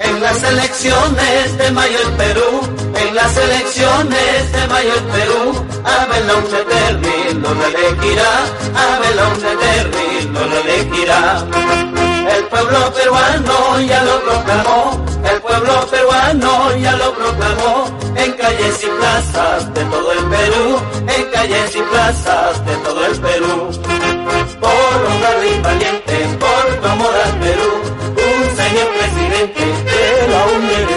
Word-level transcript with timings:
En 0.00 0.22
las 0.22 0.42
elecciones 0.42 1.58
de 1.58 1.70
mayo 1.72 1.98
en 2.02 2.16
Perú, 2.16 2.60
en 2.96 3.14
las 3.14 3.36
elecciones 3.36 4.52
de 4.52 4.66
mayo 4.68 4.94
en 4.96 5.04
Perú, 5.04 5.66
Abel 5.84 6.26
Terry 6.68 7.34
no 7.34 7.52
lo 7.52 7.66
elegirá, 7.66 8.32
Abel 8.74 9.18
Terry 9.60 10.26
no 10.32 10.40
lo 10.40 10.56
elegirá. 10.60 11.44
El 12.34 12.44
pueblo 12.44 12.92
peruano 12.94 13.80
ya 13.80 14.02
lo 14.04 14.20
proclamó, 14.22 15.04
el 15.22 15.40
pueblo 15.42 15.86
peruano 15.90 16.76
ya 16.76 16.96
lo 16.96 17.12
proclamó, 17.12 17.98
en 18.16 18.32
calles 18.32 18.82
y 18.82 18.86
plazas 18.86 19.74
de 19.74 19.84
todo 19.84 20.12
el 20.12 20.24
Perú, 20.24 20.80
en 21.08 21.30
calles 21.30 21.76
y 21.76 21.82
plazas 21.82 22.64
de 22.64 22.76
todo 22.76 23.04
el 23.04 23.20
Perú. 23.20 23.70
Por 24.60 24.96
un 25.10 25.20
verde 25.20 25.60
valiente, 25.62 26.38
por 26.38 26.80
tu 26.80 26.88
amor 26.88 27.10
Perú, 27.40 27.79
la 30.40 30.46
UNED 30.46 30.88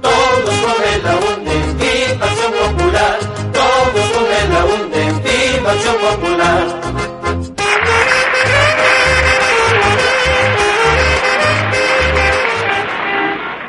Todos 0.00 0.56
con 0.64 0.78
el 0.92 1.04
UNE, 1.30 1.58
viva 1.80 2.26
popular, 2.62 3.18
todos 3.52 4.06
con 4.14 4.26
el 4.40 4.52
UNE, 4.74 5.04
viva 5.24 5.70
acción 5.72 5.96
popular. 5.96 6.64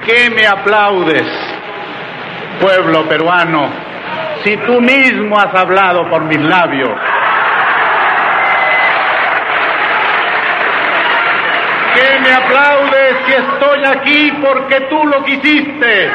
qué 0.06 0.30
me 0.30 0.46
aplaudes, 0.46 1.26
pueblo 2.60 3.08
peruano, 3.08 3.70
si 4.44 4.58
tú 4.58 4.82
mismo 4.82 5.40
has 5.40 5.56
hablado 5.56 6.10
por 6.10 6.24
mis 6.26 6.42
labios? 6.42 6.92
¿Qué 11.94 12.20
me 12.22 12.32
aplaudes 12.32 13.16
si 13.26 13.32
estoy 13.34 13.86
aquí 13.86 14.32
porque 14.42 14.82
tú 14.90 15.06
lo 15.06 15.24
quisiste? 15.24 16.10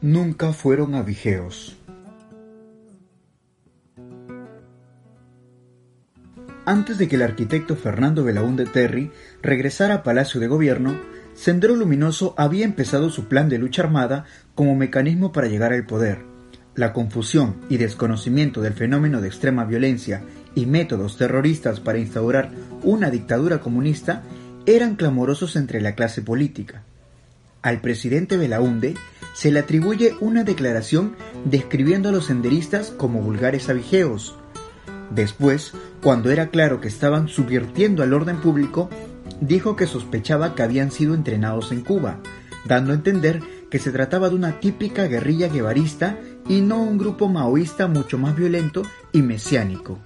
Nunca 0.00 0.52
fueron 0.52 0.94
abigeos. 0.94 1.76
Antes 6.64 6.98
de 6.98 7.08
que 7.08 7.16
el 7.16 7.22
arquitecto 7.22 7.76
Fernando 7.76 8.24
Belaúnde 8.24 8.66
Terry 8.66 9.10
regresara 9.42 9.94
a 9.94 10.02
Palacio 10.02 10.38
de 10.38 10.48
Gobierno, 10.48 10.98
Sendero 11.34 11.74
Luminoso 11.74 12.34
había 12.36 12.64
empezado 12.64 13.10
su 13.10 13.26
plan 13.26 13.48
de 13.48 13.58
lucha 13.58 13.82
armada 13.82 14.24
como 14.54 14.76
mecanismo 14.76 15.32
para 15.32 15.48
llegar 15.48 15.72
al 15.72 15.86
poder. 15.86 16.27
La 16.78 16.92
confusión 16.92 17.56
y 17.68 17.76
desconocimiento 17.76 18.60
del 18.60 18.72
fenómeno 18.72 19.20
de 19.20 19.26
extrema 19.26 19.64
violencia 19.64 20.22
y 20.54 20.66
métodos 20.66 21.16
terroristas 21.16 21.80
para 21.80 21.98
instaurar 21.98 22.52
una 22.84 23.10
dictadura 23.10 23.58
comunista 23.58 24.22
eran 24.64 24.94
clamorosos 24.94 25.56
entre 25.56 25.80
la 25.80 25.96
clase 25.96 26.22
política. 26.22 26.84
Al 27.62 27.80
presidente 27.80 28.36
Belaúnde 28.36 28.94
se 29.34 29.50
le 29.50 29.58
atribuye 29.58 30.14
una 30.20 30.44
declaración 30.44 31.16
describiendo 31.44 32.10
a 32.10 32.12
los 32.12 32.26
senderistas 32.26 32.90
como 32.90 33.22
vulgares 33.22 33.68
abigeos, 33.68 34.36
Después, 35.10 35.72
cuando 36.02 36.30
era 36.30 36.48
claro 36.48 36.80
que 36.80 36.88
estaban 36.88 37.28
subvirtiendo 37.28 38.02
al 38.02 38.12
orden 38.12 38.40
público, 38.40 38.90
dijo 39.40 39.74
que 39.74 39.86
sospechaba 39.86 40.54
que 40.54 40.62
habían 40.62 40.92
sido 40.92 41.14
entrenados 41.14 41.72
en 41.72 41.80
Cuba, 41.80 42.20
dando 42.66 42.92
a 42.92 42.94
entender 42.94 43.40
que 43.70 43.78
se 43.78 43.90
trataba 43.90 44.28
de 44.28 44.34
una 44.34 44.60
típica 44.60 45.06
guerrilla 45.06 45.48
guevarista 45.48 46.18
y 46.48 46.60
no 46.60 46.82
un 46.82 46.98
grupo 46.98 47.28
maoísta 47.28 47.86
mucho 47.86 48.18
más 48.18 48.36
violento 48.36 48.82
y 49.12 49.22
mesiánico. 49.22 49.98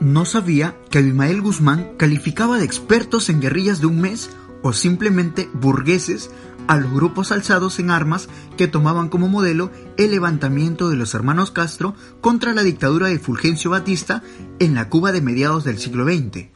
No 0.00 0.24
sabía 0.24 0.76
que 0.90 0.98
Abimael 0.98 1.42
Guzmán 1.42 1.92
calificaba 1.98 2.58
de 2.58 2.64
expertos 2.64 3.28
en 3.28 3.40
guerrillas 3.40 3.80
de 3.80 3.86
un 3.86 4.00
mes 4.00 4.30
o 4.62 4.72
simplemente 4.72 5.48
burgueses 5.52 6.30
a 6.66 6.76
los 6.76 6.92
grupos 6.92 7.32
alzados 7.32 7.78
en 7.80 7.90
armas 7.90 8.28
que 8.56 8.68
tomaban 8.68 9.08
como 9.08 9.28
modelo 9.28 9.70
el 9.96 10.12
levantamiento 10.12 10.88
de 10.88 10.96
los 10.96 11.14
hermanos 11.14 11.50
Castro 11.50 11.94
contra 12.20 12.54
la 12.54 12.62
dictadura 12.62 13.08
de 13.08 13.18
Fulgencio 13.18 13.70
Batista 13.70 14.22
en 14.58 14.74
la 14.74 14.88
Cuba 14.88 15.12
de 15.12 15.20
mediados 15.20 15.64
del 15.64 15.78
siglo 15.78 16.04
XX. 16.04 16.48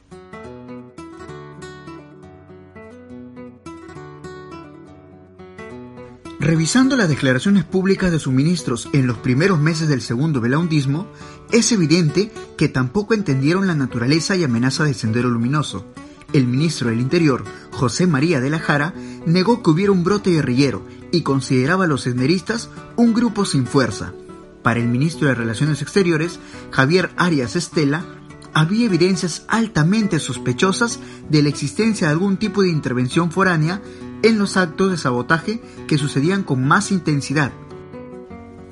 Revisando 6.45 6.95
las 6.95 7.09
declaraciones 7.09 7.63
públicas 7.63 8.11
de 8.11 8.19
sus 8.19 8.31
ministros 8.31 8.87
en 8.93 9.07
los 9.07 9.17
primeros 9.17 9.59
meses 9.59 9.87
del 9.87 10.03
segundo 10.03 10.41
belaundismo, 10.41 11.07
es 11.51 11.71
evidente 11.71 12.31
que 12.55 12.69
tampoco 12.69 13.15
entendieron 13.15 13.65
la 13.65 13.73
naturaleza 13.73 14.35
y 14.35 14.43
amenaza 14.43 14.83
del 14.83 14.93
Sendero 14.93 15.27
Luminoso, 15.27 15.87
el 16.33 16.45
ministro 16.45 16.91
del 16.91 17.01
Interior, 17.01 17.43
José 17.71 18.05
María 18.05 18.41
de 18.41 18.51
la 18.51 18.59
Jara, 18.59 18.93
negó 19.25 19.63
que 19.63 19.71
hubiera 19.71 19.91
un 19.91 20.03
brote 20.03 20.33
guerrillero 20.33 20.85
y 21.11 21.23
consideraba 21.23 21.85
a 21.85 21.87
los 21.87 22.01
senderistas 22.01 22.69
un 22.95 23.15
grupo 23.15 23.43
sin 23.45 23.65
fuerza. 23.65 24.13
Para 24.61 24.79
el 24.79 24.87
ministro 24.87 25.27
de 25.27 25.33
Relaciones 25.33 25.81
Exteriores, 25.81 26.39
Javier 26.69 27.09
Arias 27.17 27.55
Estela, 27.55 28.05
había 28.53 28.85
evidencias 28.85 29.45
altamente 29.47 30.19
sospechosas 30.19 30.99
de 31.27 31.41
la 31.41 31.49
existencia 31.49 32.05
de 32.05 32.13
algún 32.13 32.37
tipo 32.37 32.61
de 32.61 32.69
intervención 32.69 33.31
foránea 33.31 33.81
en 34.25 34.39
los 34.39 34.57
actos 34.57 34.89
de 34.89 34.97
sabotaje 34.97 35.61
que 35.87 35.99
sucedían 35.99 36.41
con 36.41 36.65
más 36.65 36.91
intensidad. 36.91 37.51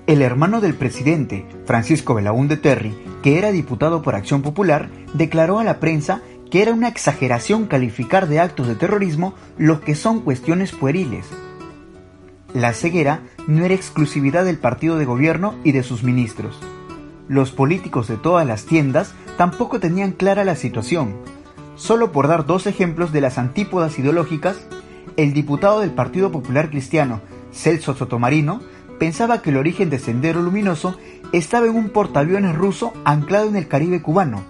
El 0.07 0.23
hermano 0.23 0.61
del 0.61 0.73
presidente, 0.73 1.45
Francisco 1.65 2.15
Belaúnde 2.15 2.57
Terry, 2.57 2.97
que 3.21 3.37
era 3.37 3.51
diputado 3.51 4.01
por 4.01 4.15
Acción 4.15 4.41
Popular, 4.41 4.89
declaró 5.13 5.59
a 5.59 5.63
la 5.63 5.79
prensa 5.79 6.21
que 6.49 6.63
era 6.63 6.73
una 6.73 6.87
exageración 6.87 7.67
calificar 7.67 8.27
de 8.27 8.39
actos 8.39 8.67
de 8.67 8.73
terrorismo 8.73 9.35
lo 9.59 9.81
que 9.81 9.93
son 9.93 10.21
cuestiones 10.21 10.71
pueriles. 10.71 11.27
La 12.55 12.73
ceguera 12.73 13.21
no 13.47 13.63
era 13.63 13.75
exclusividad 13.75 14.45
del 14.45 14.57
partido 14.57 14.97
de 14.97 15.05
gobierno 15.05 15.53
y 15.63 15.71
de 15.71 15.83
sus 15.83 16.03
ministros. 16.03 16.59
Los 17.27 17.51
políticos 17.51 18.07
de 18.07 18.17
todas 18.17 18.47
las 18.47 18.65
tiendas 18.65 19.13
tampoco 19.37 19.79
tenían 19.79 20.13
clara 20.13 20.45
la 20.45 20.55
situación. 20.55 21.13
Solo 21.75 22.11
por 22.11 22.27
dar 22.27 22.47
dos 22.47 22.65
ejemplos 22.65 23.11
de 23.13 23.21
las 23.21 23.37
antípodas 23.37 23.97
ideológicas, 23.99 24.57
el 25.17 25.33
diputado 25.33 25.79
del 25.79 25.91
Partido 25.91 26.31
Popular 26.31 26.69
Cristiano, 26.69 27.21
Celso 27.51 27.93
Sotomarino, 27.93 28.61
pensaba 28.99 29.41
que 29.41 29.49
el 29.49 29.57
origen 29.57 29.89
de 29.89 29.99
Sendero 29.99 30.41
Luminoso 30.41 30.97
estaba 31.31 31.65
en 31.65 31.75
un 31.75 31.89
portaaviones 31.89 32.55
ruso 32.55 32.93
anclado 33.05 33.49
en 33.49 33.55
el 33.55 33.67
Caribe 33.67 34.01
cubano, 34.01 34.43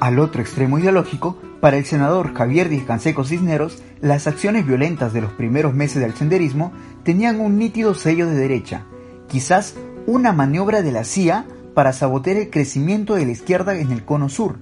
al 0.00 0.18
otro 0.18 0.40
extremo 0.40 0.78
ideológico, 0.78 1.36
para 1.60 1.76
el 1.76 1.84
senador 1.84 2.32
Javier 2.34 2.70
Díaz 2.70 2.84
Canseco 2.86 3.24
Cisneros, 3.24 3.82
las 4.00 4.26
acciones 4.26 4.66
violentas 4.66 5.12
de 5.12 5.20
los 5.20 5.32
primeros 5.32 5.74
meses 5.74 6.00
del 6.00 6.14
senderismo 6.14 6.72
tenían 7.04 7.38
un 7.40 7.58
nítido 7.58 7.94
sello 7.94 8.26
de 8.26 8.34
derecha, 8.34 8.86
quizás 9.28 9.74
una 10.06 10.32
maniobra 10.32 10.80
de 10.80 10.92
la 10.92 11.04
CIA 11.04 11.44
para 11.74 11.92
sabotear 11.92 12.38
el 12.38 12.50
crecimiento 12.50 13.14
de 13.14 13.26
la 13.26 13.32
izquierda 13.32 13.78
en 13.78 13.92
el 13.92 14.04
cono 14.04 14.30
sur, 14.30 14.56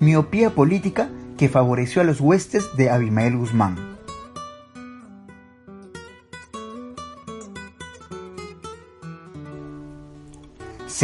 miopía 0.00 0.50
política 0.50 1.08
que 1.38 1.48
favoreció 1.48 2.02
a 2.02 2.04
los 2.04 2.20
huestes 2.20 2.76
de 2.76 2.90
Abimael 2.90 3.36
Guzmán. 3.36 3.93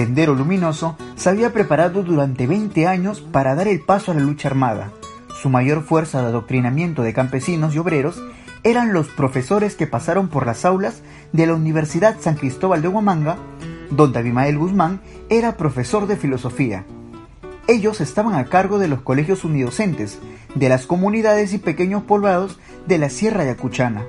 Sendero 0.00 0.34
Luminoso 0.34 0.96
se 1.14 1.28
había 1.28 1.52
preparado 1.52 2.02
durante 2.02 2.46
20 2.46 2.86
años 2.86 3.20
para 3.20 3.54
dar 3.54 3.68
el 3.68 3.82
paso 3.82 4.10
a 4.10 4.14
la 4.14 4.22
lucha 4.22 4.48
armada. 4.48 4.92
Su 5.42 5.50
mayor 5.50 5.82
fuerza 5.82 6.22
de 6.22 6.28
adoctrinamiento 6.28 7.02
de 7.02 7.12
campesinos 7.12 7.74
y 7.74 7.78
obreros 7.80 8.18
eran 8.62 8.94
los 8.94 9.08
profesores 9.08 9.76
que 9.76 9.86
pasaron 9.86 10.28
por 10.28 10.46
las 10.46 10.64
aulas 10.64 11.02
de 11.34 11.46
la 11.46 11.54
Universidad 11.54 12.16
San 12.18 12.36
Cristóbal 12.36 12.80
de 12.80 12.88
Huamanga, 12.88 13.36
donde 13.90 14.20
Abimael 14.20 14.56
Guzmán 14.56 15.02
era 15.28 15.58
profesor 15.58 16.06
de 16.06 16.16
filosofía. 16.16 16.86
Ellos 17.68 18.00
estaban 18.00 18.36
a 18.36 18.46
cargo 18.46 18.78
de 18.78 18.88
los 18.88 19.02
colegios 19.02 19.44
unidocentes, 19.44 20.18
de 20.54 20.70
las 20.70 20.86
comunidades 20.86 21.52
y 21.52 21.58
pequeños 21.58 22.04
poblados 22.04 22.58
de 22.86 22.96
la 22.96 23.10
Sierra 23.10 23.44
Yacuchana. 23.44 24.06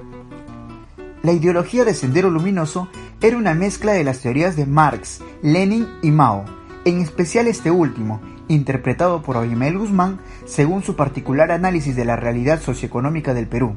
La 1.22 1.34
ideología 1.34 1.84
de 1.84 1.94
Sendero 1.94 2.30
Luminoso 2.30 2.88
era 3.22 3.38
una 3.38 3.54
mezcla 3.54 3.94
de 3.94 4.04
las 4.04 4.20
teorías 4.20 4.56
de 4.56 4.66
Marx, 4.66 5.22
Lenin 5.44 5.88
y 6.02 6.10
Mao, 6.12 6.46
en 6.86 7.02
especial 7.02 7.48
este 7.48 7.70
último, 7.70 8.20
interpretado 8.48 9.22
por 9.22 9.38
Abimael 9.38 9.78
Guzmán 9.78 10.20
según 10.46 10.84
su 10.84 10.96
particular 10.96 11.52
análisis 11.52 11.96
de 11.96 12.06
la 12.06 12.16
realidad 12.16 12.62
socioeconómica 12.62 13.34
del 13.34 13.48
Perú. 13.48 13.76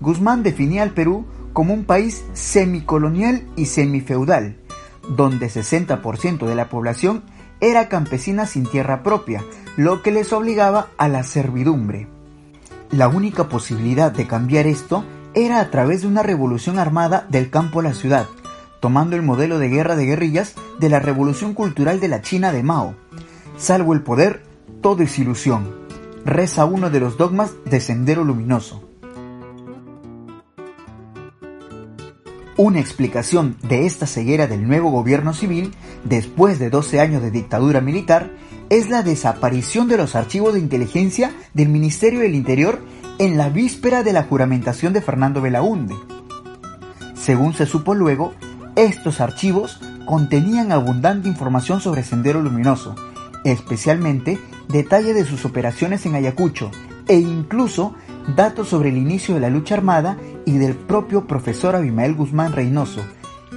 Guzmán 0.00 0.42
definía 0.42 0.82
al 0.82 0.90
Perú 0.90 1.26
como 1.52 1.72
un 1.72 1.84
país 1.84 2.24
semicolonial 2.32 3.42
y 3.56 3.66
semifeudal, 3.66 4.56
donde 5.08 5.48
60% 5.48 6.46
de 6.46 6.54
la 6.54 6.68
población 6.68 7.22
era 7.60 7.88
campesina 7.88 8.46
sin 8.46 8.66
tierra 8.66 9.02
propia, 9.02 9.44
lo 9.76 10.02
que 10.02 10.10
les 10.10 10.32
obligaba 10.32 10.88
a 10.98 11.08
la 11.08 11.22
servidumbre. 11.22 12.08
La 12.90 13.08
única 13.08 13.48
posibilidad 13.48 14.12
de 14.12 14.26
cambiar 14.26 14.66
esto 14.66 15.04
era 15.34 15.60
a 15.60 15.70
través 15.70 16.02
de 16.02 16.08
una 16.08 16.22
revolución 16.22 16.78
armada 16.78 17.26
del 17.28 17.50
campo 17.50 17.80
a 17.80 17.84
la 17.84 17.94
ciudad, 17.94 18.26
tomando 18.86 19.16
el 19.16 19.22
modelo 19.22 19.58
de 19.58 19.68
guerra 19.68 19.96
de 19.96 20.06
guerrillas 20.06 20.54
de 20.78 20.88
la 20.88 21.00
revolución 21.00 21.54
cultural 21.54 21.98
de 21.98 22.06
la 22.06 22.22
China 22.22 22.52
de 22.52 22.62
Mao. 22.62 22.94
Salvo 23.56 23.94
el 23.94 24.04
poder, 24.04 24.44
todo 24.80 25.02
es 25.02 25.18
ilusión. 25.18 25.74
reza 26.24 26.64
uno 26.66 26.88
de 26.88 27.00
los 27.00 27.18
dogmas 27.18 27.50
de 27.64 27.80
Sendero 27.80 28.22
Luminoso. 28.22 28.88
Una 32.56 32.78
explicación 32.78 33.56
de 33.64 33.86
esta 33.86 34.06
ceguera 34.06 34.46
del 34.46 34.68
nuevo 34.68 34.92
gobierno 34.92 35.34
civil, 35.34 35.74
después 36.04 36.60
de 36.60 36.70
12 36.70 37.00
años 37.00 37.22
de 37.22 37.32
dictadura 37.32 37.80
militar, 37.80 38.30
es 38.70 38.88
la 38.88 39.02
desaparición 39.02 39.88
de 39.88 39.96
los 39.96 40.14
archivos 40.14 40.54
de 40.54 40.60
inteligencia 40.60 41.34
del 41.54 41.70
Ministerio 41.70 42.20
del 42.20 42.36
Interior 42.36 42.78
en 43.18 43.36
la 43.36 43.48
víspera 43.48 44.04
de 44.04 44.12
la 44.12 44.22
juramentación 44.22 44.92
de 44.92 45.02
Fernando 45.02 45.40
Belaúnde. 45.40 45.96
Según 47.16 47.54
se 47.54 47.66
supo 47.66 47.92
luego, 47.92 48.32
estos 48.76 49.20
archivos 49.20 49.80
contenían 50.04 50.70
abundante 50.70 51.28
información 51.28 51.80
sobre 51.80 52.02
Sendero 52.02 52.42
Luminoso, 52.42 52.94
especialmente 53.44 54.38
detalles 54.68 55.14
de 55.14 55.24
sus 55.24 55.44
operaciones 55.44 56.04
en 56.06 56.14
Ayacucho 56.14 56.70
e 57.08 57.16
incluso 57.16 57.94
datos 58.34 58.68
sobre 58.68 58.90
el 58.90 58.98
inicio 58.98 59.34
de 59.34 59.40
la 59.40 59.50
lucha 59.50 59.74
armada 59.74 60.18
y 60.44 60.58
del 60.58 60.74
propio 60.74 61.26
profesor 61.26 61.74
Abimael 61.74 62.14
Guzmán 62.14 62.52
Reynoso, 62.52 63.02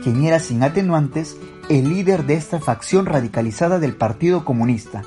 quien 0.04 0.24
era 0.24 0.40
sin 0.40 0.64
atenuantes 0.64 1.38
el 1.70 1.90
líder 1.90 2.26
de 2.26 2.36
esta 2.36 2.60
facción 2.60 3.06
radicalizada 3.06 3.80
del 3.80 3.96
Partido 3.96 4.46
Comunista. 4.46 5.04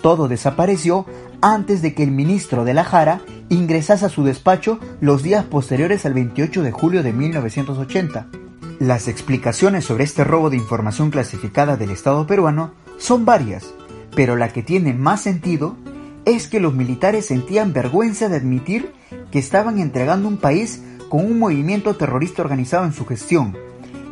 Todo 0.00 0.26
desapareció 0.26 1.06
antes 1.40 1.82
de 1.82 1.94
que 1.94 2.02
el 2.02 2.10
ministro 2.10 2.64
de 2.64 2.74
la 2.74 2.84
Jara 2.84 3.20
ingresase 3.48 4.06
a 4.06 4.08
su 4.08 4.24
despacho 4.24 4.80
los 5.00 5.22
días 5.22 5.44
posteriores 5.44 6.04
al 6.06 6.14
28 6.14 6.62
de 6.62 6.72
julio 6.72 7.02
de 7.02 7.12
1980. 7.12 8.41
Las 8.82 9.06
explicaciones 9.06 9.84
sobre 9.84 10.02
este 10.02 10.24
robo 10.24 10.50
de 10.50 10.56
información 10.56 11.12
clasificada 11.12 11.76
del 11.76 11.92
Estado 11.92 12.26
peruano 12.26 12.72
son 12.98 13.24
varias, 13.24 13.72
pero 14.16 14.34
la 14.34 14.52
que 14.52 14.64
tiene 14.64 14.92
más 14.92 15.20
sentido 15.20 15.76
es 16.24 16.48
que 16.48 16.58
los 16.58 16.74
militares 16.74 17.26
sentían 17.26 17.72
vergüenza 17.72 18.28
de 18.28 18.38
admitir 18.38 18.92
que 19.30 19.38
estaban 19.38 19.78
entregando 19.78 20.26
un 20.26 20.36
país 20.36 20.82
con 21.08 21.24
un 21.24 21.38
movimiento 21.38 21.94
terrorista 21.94 22.42
organizado 22.42 22.84
en 22.84 22.92
su 22.92 23.06
gestión, 23.06 23.56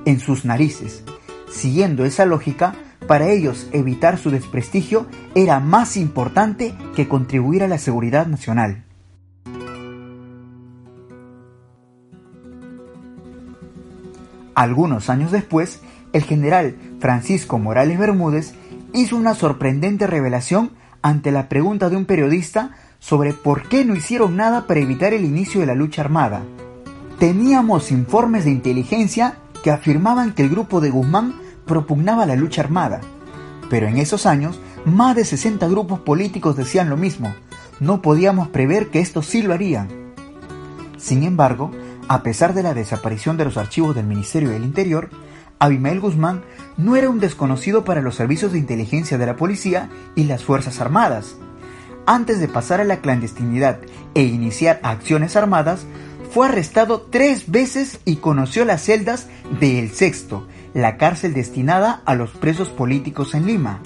en 0.04 0.20
sus 0.20 0.44
narices. 0.44 1.02
Siguiendo 1.50 2.04
esa 2.04 2.24
lógica, 2.24 2.76
para 3.08 3.28
ellos 3.28 3.66
evitar 3.72 4.18
su 4.18 4.30
desprestigio 4.30 5.06
era 5.34 5.58
más 5.58 5.96
importante 5.96 6.76
que 6.94 7.08
contribuir 7.08 7.64
a 7.64 7.68
la 7.68 7.78
seguridad 7.78 8.28
nacional. 8.28 8.84
Algunos 14.60 15.08
años 15.08 15.32
después, 15.32 15.80
el 16.12 16.22
general 16.22 16.76
Francisco 16.98 17.58
Morales 17.58 17.98
Bermúdez 17.98 18.52
hizo 18.92 19.16
una 19.16 19.34
sorprendente 19.34 20.06
revelación 20.06 20.72
ante 21.00 21.32
la 21.32 21.48
pregunta 21.48 21.88
de 21.88 21.96
un 21.96 22.04
periodista 22.04 22.72
sobre 22.98 23.32
por 23.32 23.70
qué 23.70 23.86
no 23.86 23.96
hicieron 23.96 24.36
nada 24.36 24.66
para 24.66 24.80
evitar 24.80 25.14
el 25.14 25.24
inicio 25.24 25.60
de 25.60 25.66
la 25.66 25.74
lucha 25.74 26.02
armada. 26.02 26.42
Teníamos 27.18 27.90
informes 27.90 28.44
de 28.44 28.50
inteligencia 28.50 29.38
que 29.64 29.70
afirmaban 29.70 30.34
que 30.34 30.42
el 30.42 30.50
grupo 30.50 30.82
de 30.82 30.90
Guzmán 30.90 31.36
propugnaba 31.64 32.26
la 32.26 32.36
lucha 32.36 32.60
armada, 32.60 33.00
pero 33.70 33.86
en 33.86 33.96
esos 33.96 34.26
años 34.26 34.60
más 34.84 35.16
de 35.16 35.24
60 35.24 35.66
grupos 35.68 36.00
políticos 36.00 36.54
decían 36.54 36.90
lo 36.90 36.98
mismo. 36.98 37.32
No 37.80 38.02
podíamos 38.02 38.48
prever 38.48 38.90
que 38.90 39.00
estos 39.00 39.24
sí 39.24 39.40
lo 39.40 39.54
harían. 39.54 39.88
Sin 40.98 41.22
embargo, 41.22 41.70
a 42.10 42.24
pesar 42.24 42.54
de 42.54 42.64
la 42.64 42.74
desaparición 42.74 43.36
de 43.36 43.44
los 43.44 43.56
archivos 43.56 43.94
del 43.94 44.04
Ministerio 44.04 44.50
del 44.50 44.64
Interior, 44.64 45.10
Abimael 45.60 46.00
Guzmán 46.00 46.42
no 46.76 46.96
era 46.96 47.08
un 47.08 47.20
desconocido 47.20 47.84
para 47.84 48.02
los 48.02 48.16
servicios 48.16 48.50
de 48.50 48.58
inteligencia 48.58 49.16
de 49.16 49.26
la 49.26 49.36
policía 49.36 49.88
y 50.16 50.24
las 50.24 50.42
Fuerzas 50.42 50.80
Armadas. 50.80 51.36
Antes 52.06 52.40
de 52.40 52.48
pasar 52.48 52.80
a 52.80 52.84
la 52.84 53.00
clandestinidad 53.00 53.78
e 54.14 54.24
iniciar 54.24 54.80
acciones 54.82 55.36
armadas, 55.36 55.86
fue 56.32 56.48
arrestado 56.48 57.02
tres 57.02 57.48
veces 57.48 58.00
y 58.04 58.16
conoció 58.16 58.64
las 58.64 58.82
celdas 58.82 59.28
de 59.60 59.78
El 59.78 59.92
Sexto, 59.92 60.48
la 60.74 60.96
cárcel 60.96 61.32
destinada 61.32 62.02
a 62.06 62.16
los 62.16 62.30
presos 62.30 62.70
políticos 62.70 63.34
en 63.34 63.46
Lima. 63.46 63.82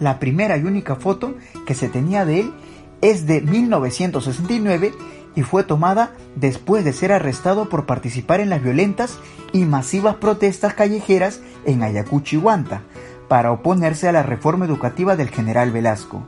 La 0.00 0.18
primera 0.18 0.56
y 0.56 0.62
única 0.62 0.94
foto 0.96 1.34
que 1.66 1.74
se 1.74 1.90
tenía 1.90 2.24
de 2.24 2.40
él 2.40 2.54
es 3.02 3.26
de 3.26 3.42
1969 3.42 4.94
y 5.36 5.42
fue 5.42 5.62
tomada 5.62 6.12
después 6.34 6.84
de 6.84 6.92
ser 6.92 7.12
arrestado 7.12 7.68
por 7.68 7.86
participar 7.86 8.40
en 8.40 8.50
las 8.50 8.62
violentas 8.62 9.18
y 9.52 9.64
masivas 9.64 10.16
protestas 10.16 10.74
callejeras 10.74 11.40
en 11.64 11.84
Ayacucho 11.84 12.36
y 12.36 12.38
Huanta 12.38 12.82
para 13.28 13.52
oponerse 13.52 14.08
a 14.08 14.12
la 14.12 14.22
reforma 14.22 14.64
educativa 14.64 15.14
del 15.14 15.28
general 15.28 15.70
Velasco. 15.70 16.26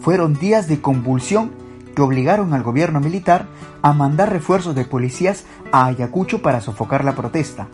Fueron 0.00 0.34
días 0.34 0.66
de 0.66 0.80
convulsión 0.80 1.52
que 1.94 2.02
obligaron 2.02 2.54
al 2.54 2.62
gobierno 2.62 3.00
militar 3.00 3.46
a 3.82 3.92
mandar 3.92 4.32
refuerzos 4.32 4.74
de 4.74 4.84
policías 4.84 5.44
a 5.70 5.86
Ayacucho 5.86 6.42
para 6.42 6.60
sofocar 6.60 7.04
la 7.04 7.14
protesta. 7.14 7.68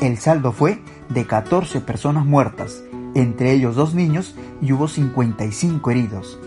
El 0.00 0.18
saldo 0.18 0.52
fue 0.52 0.82
de 1.08 1.26
14 1.26 1.80
personas 1.80 2.26
muertas, 2.26 2.82
entre 3.14 3.52
ellos 3.52 3.74
dos 3.74 3.94
niños, 3.94 4.34
y 4.60 4.72
hubo 4.72 4.86
55 4.88 5.90
heridos. 5.90 6.38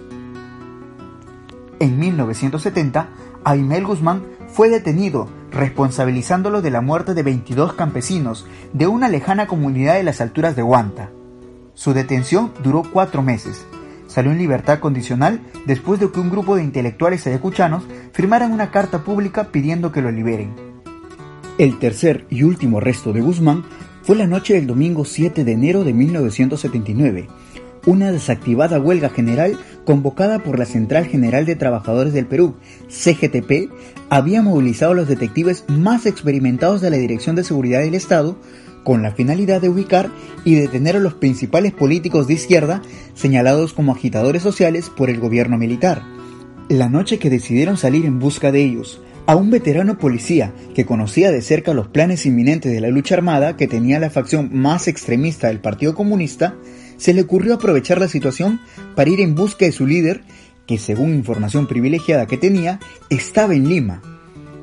En 1.80 2.00
1970, 2.00 3.08
Aimel 3.48 3.86
Guzmán 3.86 4.24
fue 4.50 4.68
detenido, 4.68 5.30
responsabilizándolo 5.52 6.62
de 6.62 6.70
la 6.70 6.82
muerte 6.82 7.14
de 7.14 7.24
22 7.24 7.76
campesinos 7.76 8.46
de 8.74 8.88
una 8.88 9.08
lejana 9.08 9.48
comunidad 9.48 9.94
de 9.94 10.04
las 10.04 10.20
alturas 10.20 10.58
de 10.58 10.64
Huanta. 10.64 11.12
Su 11.74 11.94
detención 11.94 12.52
duró 12.62 12.84
cuatro 12.92 13.22
meses. 13.22 13.66
Salió 14.08 14.34
en 14.34 14.38
libertad 14.38 14.80
condicional 14.80 15.40
después 15.66 16.02
de 16.02 16.12
que 16.12 16.20
un 16.20 16.30
grupo 16.30 16.58
de 16.58 16.64
intelectuales 16.66 17.26
ayacuchanos 17.26 17.84
firmaran 18.12 18.52
una 18.52 18.70
carta 18.70 19.06
pública 19.06 19.46
pidiendo 19.46 19.94
que 19.94 20.02
lo 20.02 20.12
liberen. 20.12 20.54
El 21.58 21.80
tercer 21.80 22.26
y 22.30 22.44
último 22.44 22.80
arresto 22.80 23.14
de 23.14 23.22
Guzmán 23.22 23.64
fue 24.04 24.18
la 24.18 24.28
noche 24.28 24.56
del 24.56 24.68
domingo 24.68 25.06
7 25.06 25.46
de 25.46 25.52
enero 25.54 25.86
de 25.86 25.94
1979, 25.94 27.30
una 27.88 28.12
desactivada 28.12 28.80
huelga 28.80 29.10
general 29.10 29.58
convocada 29.86 30.40
por 30.40 30.60
la 30.60 30.66
Central 30.66 31.06
General 31.06 31.46
de 31.46 31.56
Trabajadores 31.56 32.14
del 32.14 32.28
Perú, 32.28 32.56
CGTP, 32.90 33.72
había 34.10 34.42
movilizado 34.42 34.92
a 34.92 34.96
los 34.96 35.08
detectives 35.08 35.64
más 35.70 36.06
experimentados 36.06 36.82
de 36.82 36.90
la 36.90 36.98
Dirección 36.98 37.38
de 37.38 37.46
Seguridad 37.46 37.80
del 37.80 37.96
Estado 37.96 38.38
con 38.84 39.02
la 39.02 39.12
finalidad 39.12 39.62
de 39.62 39.70
ubicar 39.70 40.12
y 40.44 40.56
detener 40.56 40.98
a 40.98 41.00
los 41.00 41.14
principales 41.14 41.74
políticos 41.74 42.28
de 42.28 42.34
izquierda 42.34 42.82
señalados 43.16 43.74
como 43.74 43.94
agitadores 43.94 44.44
sociales 44.44 44.90
por 44.90 45.10
el 45.10 45.20
gobierno 45.20 45.58
militar. 45.58 46.04
La 46.68 46.90
noche 46.90 47.20
que 47.20 47.30
decidieron 47.30 47.78
salir 47.78 48.06
en 48.06 48.20
busca 48.20 48.52
de 48.52 48.64
ellos, 48.64 49.02
a 49.28 49.36
un 49.36 49.50
veterano 49.50 49.98
policía 49.98 50.54
que 50.74 50.86
conocía 50.86 51.32
de 51.32 51.42
cerca 51.42 51.74
los 51.74 51.90
planes 51.90 52.26
inminentes 52.26 52.72
de 52.72 52.82
la 52.82 52.90
lucha 52.90 53.16
armada 53.16 53.58
que 53.58 53.68
tenía 53.68 54.00
la 54.00 54.10
facción 54.10 54.50
más 54.54 54.88
extremista 54.88 55.48
del 55.48 55.60
Partido 55.60 55.94
Comunista, 55.94 56.56
se 56.98 57.14
le 57.14 57.22
ocurrió 57.22 57.56
aprovechar 57.56 58.00
la 58.00 58.08
situación 58.08 58.60
para 58.96 59.10
ir 59.10 59.22
en 59.22 59.36
busca 59.36 59.66
de 59.66 59.72
su 59.72 59.86
líder, 59.86 60.22
que 60.66 60.78
según 60.78 61.14
información 61.14 61.68
privilegiada 61.68 62.26
que 62.26 62.38
tenía, 62.38 62.80
estaba 63.10 63.56
en 63.56 63.70
Lima. 63.70 64.02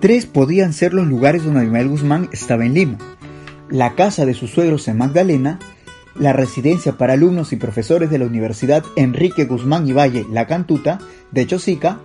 Tres 0.00 0.26
podían 0.26 0.72
ser 0.72 0.92
los 0.92 1.06
lugares 1.06 1.44
donde 1.44 1.60
Abimael 1.60 1.88
Guzmán 1.88 2.28
estaba 2.32 2.66
en 2.66 2.74
Lima. 2.74 2.98
La 3.70 3.94
casa 3.94 4.26
de 4.26 4.34
sus 4.34 4.50
suegros 4.50 4.86
en 4.88 4.98
Magdalena, 4.98 5.58
la 6.14 6.32
residencia 6.32 6.98
para 6.98 7.14
alumnos 7.14 7.52
y 7.52 7.56
profesores 7.56 8.10
de 8.10 8.18
la 8.18 8.26
Universidad 8.26 8.84
Enrique 8.96 9.46
Guzmán 9.46 9.86
y 9.88 9.92
Valle 9.92 10.26
La 10.30 10.46
Cantuta, 10.46 10.98
de 11.30 11.46
Chosica, 11.46 12.00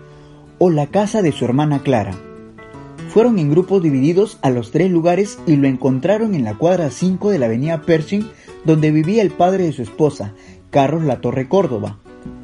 o 0.57 0.69
la 0.69 0.87
casa 0.87 1.21
de 1.21 1.31
su 1.31 1.45
hermana 1.45 1.83
Clara. 1.83 2.15
Fueron 3.09 3.39
en 3.39 3.49
grupos 3.49 3.81
divididos 3.81 4.37
a 4.41 4.49
los 4.49 4.71
tres 4.71 4.91
lugares 4.91 5.39
y 5.47 5.55
lo 5.55 5.67
encontraron 5.67 6.35
en 6.35 6.43
la 6.43 6.55
cuadra 6.55 6.91
5 6.91 7.31
de 7.31 7.39
la 7.39 7.47
avenida 7.47 7.81
Pershing 7.81 8.29
donde 8.65 8.91
vivía 8.91 9.21
el 9.21 9.31
padre 9.31 9.65
de 9.65 9.73
su 9.73 9.81
esposa, 9.81 10.33
Carlos 10.69 11.03
Latorre 11.03 11.47
Córdoba. 11.47 11.97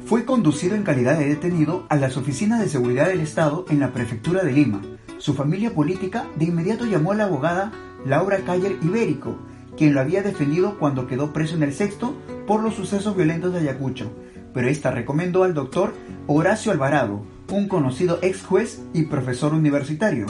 Fue 0.06 0.24
conducido 0.24 0.74
en 0.76 0.82
calidad 0.82 1.18
de 1.18 1.28
detenido 1.28 1.84
a 1.88 1.96
las 1.96 2.16
oficinas 2.16 2.60
de 2.60 2.68
seguridad 2.68 3.08
del 3.08 3.20
Estado 3.20 3.66
en 3.68 3.80
la 3.80 3.92
prefectura 3.92 4.44
de 4.44 4.52
Lima. 4.52 4.82
Su 5.18 5.34
familia 5.34 5.74
política 5.74 6.26
de 6.36 6.46
inmediato 6.46 6.86
llamó 6.86 7.12
a 7.12 7.16
la 7.16 7.24
abogada 7.24 7.72
Laura 8.04 8.38
Cayer 8.38 8.76
Ibérico, 8.82 9.36
quien 9.76 9.94
lo 9.94 10.00
había 10.00 10.22
defendido 10.22 10.78
cuando 10.78 11.06
quedó 11.06 11.32
preso 11.32 11.56
en 11.56 11.64
el 11.64 11.72
sexto 11.72 12.14
por 12.46 12.62
los 12.62 12.74
sucesos 12.74 13.16
violentos 13.16 13.52
de 13.52 13.60
Ayacucho, 13.60 14.10
pero 14.54 14.68
esta 14.68 14.90
recomendó 14.90 15.42
al 15.42 15.54
doctor 15.54 15.92
Horacio 16.26 16.72
Alvarado, 16.72 17.22
un 17.50 17.68
conocido 17.68 18.18
ex 18.22 18.42
juez 18.42 18.82
y 18.94 19.02
profesor 19.02 19.54
universitario. 19.54 20.26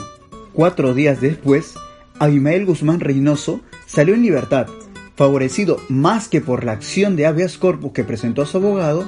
Cuatro 0.53 0.93
días 0.93 1.21
después, 1.21 1.75
Abimael 2.19 2.65
Guzmán 2.65 2.99
Reynoso 2.99 3.61
salió 3.85 4.15
en 4.15 4.23
libertad 4.23 4.67
favorecido 5.17 5.81
más 5.89 6.29
que 6.29 6.39
por 6.39 6.63
la 6.63 6.73
acción 6.73 7.15
de 7.15 7.25
habeas 7.25 7.57
corpus 7.57 7.91
que 7.91 8.05
presentó 8.05 8.43
a 8.43 8.45
su 8.45 8.57
abogado, 8.57 9.05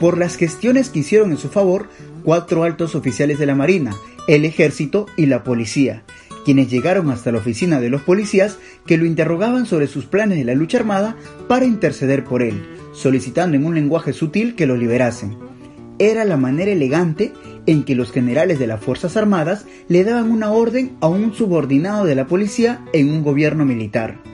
por 0.00 0.18
las 0.18 0.36
gestiones 0.36 0.90
que 0.90 0.98
hicieron 0.98 1.30
en 1.30 1.38
su 1.38 1.48
favor 1.48 1.88
cuatro 2.24 2.64
altos 2.64 2.94
oficiales 2.96 3.38
de 3.38 3.46
la 3.46 3.54
Marina, 3.54 3.94
el 4.26 4.44
Ejército 4.44 5.06
y 5.16 5.26
la 5.26 5.44
Policía, 5.44 6.02
quienes 6.44 6.68
llegaron 6.68 7.10
hasta 7.10 7.30
la 7.30 7.38
oficina 7.38 7.80
de 7.80 7.90
los 7.90 8.02
policías 8.02 8.58
que 8.86 8.98
lo 8.98 9.06
interrogaban 9.06 9.64
sobre 9.64 9.86
sus 9.86 10.04
planes 10.06 10.38
de 10.38 10.44
la 10.44 10.54
lucha 10.54 10.78
armada 10.78 11.16
para 11.48 11.64
interceder 11.64 12.24
por 12.24 12.42
él, 12.42 12.60
solicitando 12.92 13.56
en 13.56 13.64
un 13.64 13.76
lenguaje 13.76 14.12
sutil 14.12 14.56
que 14.56 14.66
lo 14.66 14.76
liberasen. 14.76 15.36
era 15.98 16.24
la 16.24 16.36
manera 16.36 16.72
elegante 16.72 17.32
en 17.66 17.84
que 17.84 17.94
los 17.94 18.10
generales 18.10 18.58
de 18.58 18.66
las 18.66 18.80
Fuerzas 18.80 19.16
Armadas 19.16 19.66
le 19.88 20.02
daban 20.02 20.32
una 20.32 20.50
orden 20.50 20.96
a 21.00 21.06
un 21.06 21.32
subordinado 21.32 22.04
de 22.04 22.16
la 22.16 22.26
policía 22.26 22.84
en 22.92 23.08
un 23.08 23.22
gobierno 23.22 23.64
militar. 23.64 24.31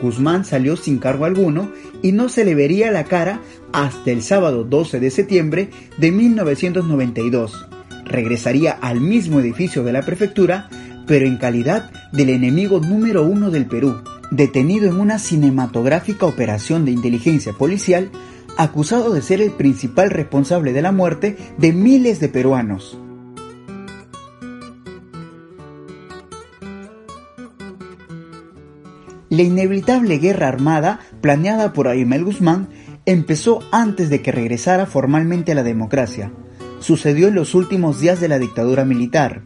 Guzmán 0.00 0.44
salió 0.44 0.76
sin 0.76 0.98
cargo 0.98 1.24
alguno 1.24 1.70
y 2.02 2.12
no 2.12 2.28
se 2.28 2.44
le 2.44 2.54
vería 2.54 2.90
la 2.90 3.04
cara 3.04 3.40
hasta 3.72 4.10
el 4.10 4.22
sábado 4.22 4.64
12 4.64 5.00
de 5.00 5.10
septiembre 5.10 5.70
de 5.98 6.10
1992. 6.10 7.66
Regresaría 8.04 8.72
al 8.72 9.00
mismo 9.00 9.40
edificio 9.40 9.84
de 9.84 9.92
la 9.92 10.02
prefectura, 10.02 10.68
pero 11.06 11.26
en 11.26 11.36
calidad 11.36 11.90
del 12.12 12.30
enemigo 12.30 12.80
número 12.80 13.24
uno 13.24 13.50
del 13.50 13.66
Perú, 13.66 14.02
detenido 14.30 14.88
en 14.88 15.00
una 15.00 15.18
cinematográfica 15.18 16.26
operación 16.26 16.84
de 16.84 16.92
inteligencia 16.92 17.52
policial, 17.52 18.10
acusado 18.56 19.12
de 19.12 19.22
ser 19.22 19.40
el 19.40 19.52
principal 19.52 20.10
responsable 20.10 20.72
de 20.72 20.82
la 20.82 20.92
muerte 20.92 21.36
de 21.58 21.72
miles 21.72 22.20
de 22.20 22.28
peruanos. 22.28 22.98
La 29.30 29.42
inevitable 29.42 30.18
guerra 30.18 30.48
armada 30.48 31.00
planeada 31.20 31.74
por 31.74 31.86
Aymel 31.86 32.24
Guzmán 32.24 32.68
empezó 33.04 33.60
antes 33.72 34.08
de 34.08 34.22
que 34.22 34.32
regresara 34.32 34.86
formalmente 34.86 35.52
a 35.52 35.54
la 35.54 35.62
democracia. 35.62 36.32
Sucedió 36.80 37.28
en 37.28 37.34
los 37.34 37.54
últimos 37.54 38.00
días 38.00 38.20
de 38.20 38.28
la 38.28 38.38
dictadura 38.38 38.86
militar. 38.86 39.42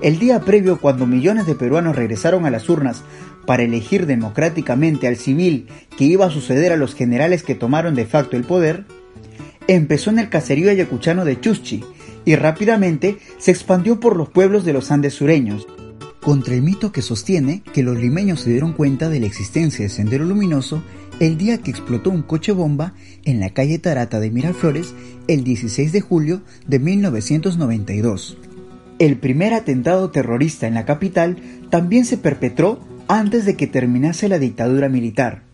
El 0.00 0.20
día 0.20 0.40
previo 0.40 0.78
cuando 0.78 1.06
millones 1.06 1.46
de 1.46 1.56
peruanos 1.56 1.96
regresaron 1.96 2.46
a 2.46 2.50
las 2.50 2.68
urnas 2.68 3.02
para 3.46 3.64
elegir 3.64 4.06
democráticamente 4.06 5.08
al 5.08 5.16
civil 5.16 5.68
que 5.96 6.04
iba 6.04 6.26
a 6.26 6.30
suceder 6.30 6.72
a 6.72 6.76
los 6.76 6.94
generales 6.94 7.42
que 7.42 7.54
tomaron 7.54 7.96
de 7.96 8.06
facto 8.06 8.36
el 8.36 8.44
poder, 8.44 8.84
empezó 9.66 10.10
en 10.10 10.20
el 10.20 10.28
caserío 10.28 10.70
ayacuchano 10.70 11.24
de 11.24 11.40
Chuschi 11.40 11.84
y 12.24 12.36
rápidamente 12.36 13.18
se 13.38 13.50
expandió 13.50 13.98
por 13.98 14.16
los 14.16 14.28
pueblos 14.28 14.64
de 14.64 14.72
los 14.72 14.90
Andes 14.90 15.14
sureños, 15.14 15.66
contra 16.26 16.54
el 16.54 16.62
mito 16.62 16.90
que 16.90 17.02
sostiene 17.02 17.62
que 17.72 17.84
los 17.84 17.96
limeños 17.96 18.40
se 18.40 18.50
dieron 18.50 18.72
cuenta 18.72 19.08
de 19.08 19.20
la 19.20 19.26
existencia 19.26 19.84
de 19.84 19.88
Sendero 19.88 20.24
Luminoso 20.24 20.82
el 21.20 21.38
día 21.38 21.58
que 21.58 21.70
explotó 21.70 22.10
un 22.10 22.22
coche 22.22 22.50
bomba 22.50 22.94
en 23.24 23.38
la 23.38 23.50
calle 23.50 23.78
Tarata 23.78 24.18
de 24.18 24.32
Miraflores 24.32 24.92
el 25.28 25.44
16 25.44 25.92
de 25.92 26.00
julio 26.00 26.42
de 26.66 26.80
1992. 26.80 28.38
El 28.98 29.18
primer 29.18 29.54
atentado 29.54 30.10
terrorista 30.10 30.66
en 30.66 30.74
la 30.74 30.84
capital 30.84 31.36
también 31.70 32.04
se 32.04 32.18
perpetró 32.18 32.80
antes 33.06 33.44
de 33.44 33.54
que 33.54 33.68
terminase 33.68 34.28
la 34.28 34.40
dictadura 34.40 34.88
militar. 34.88 35.44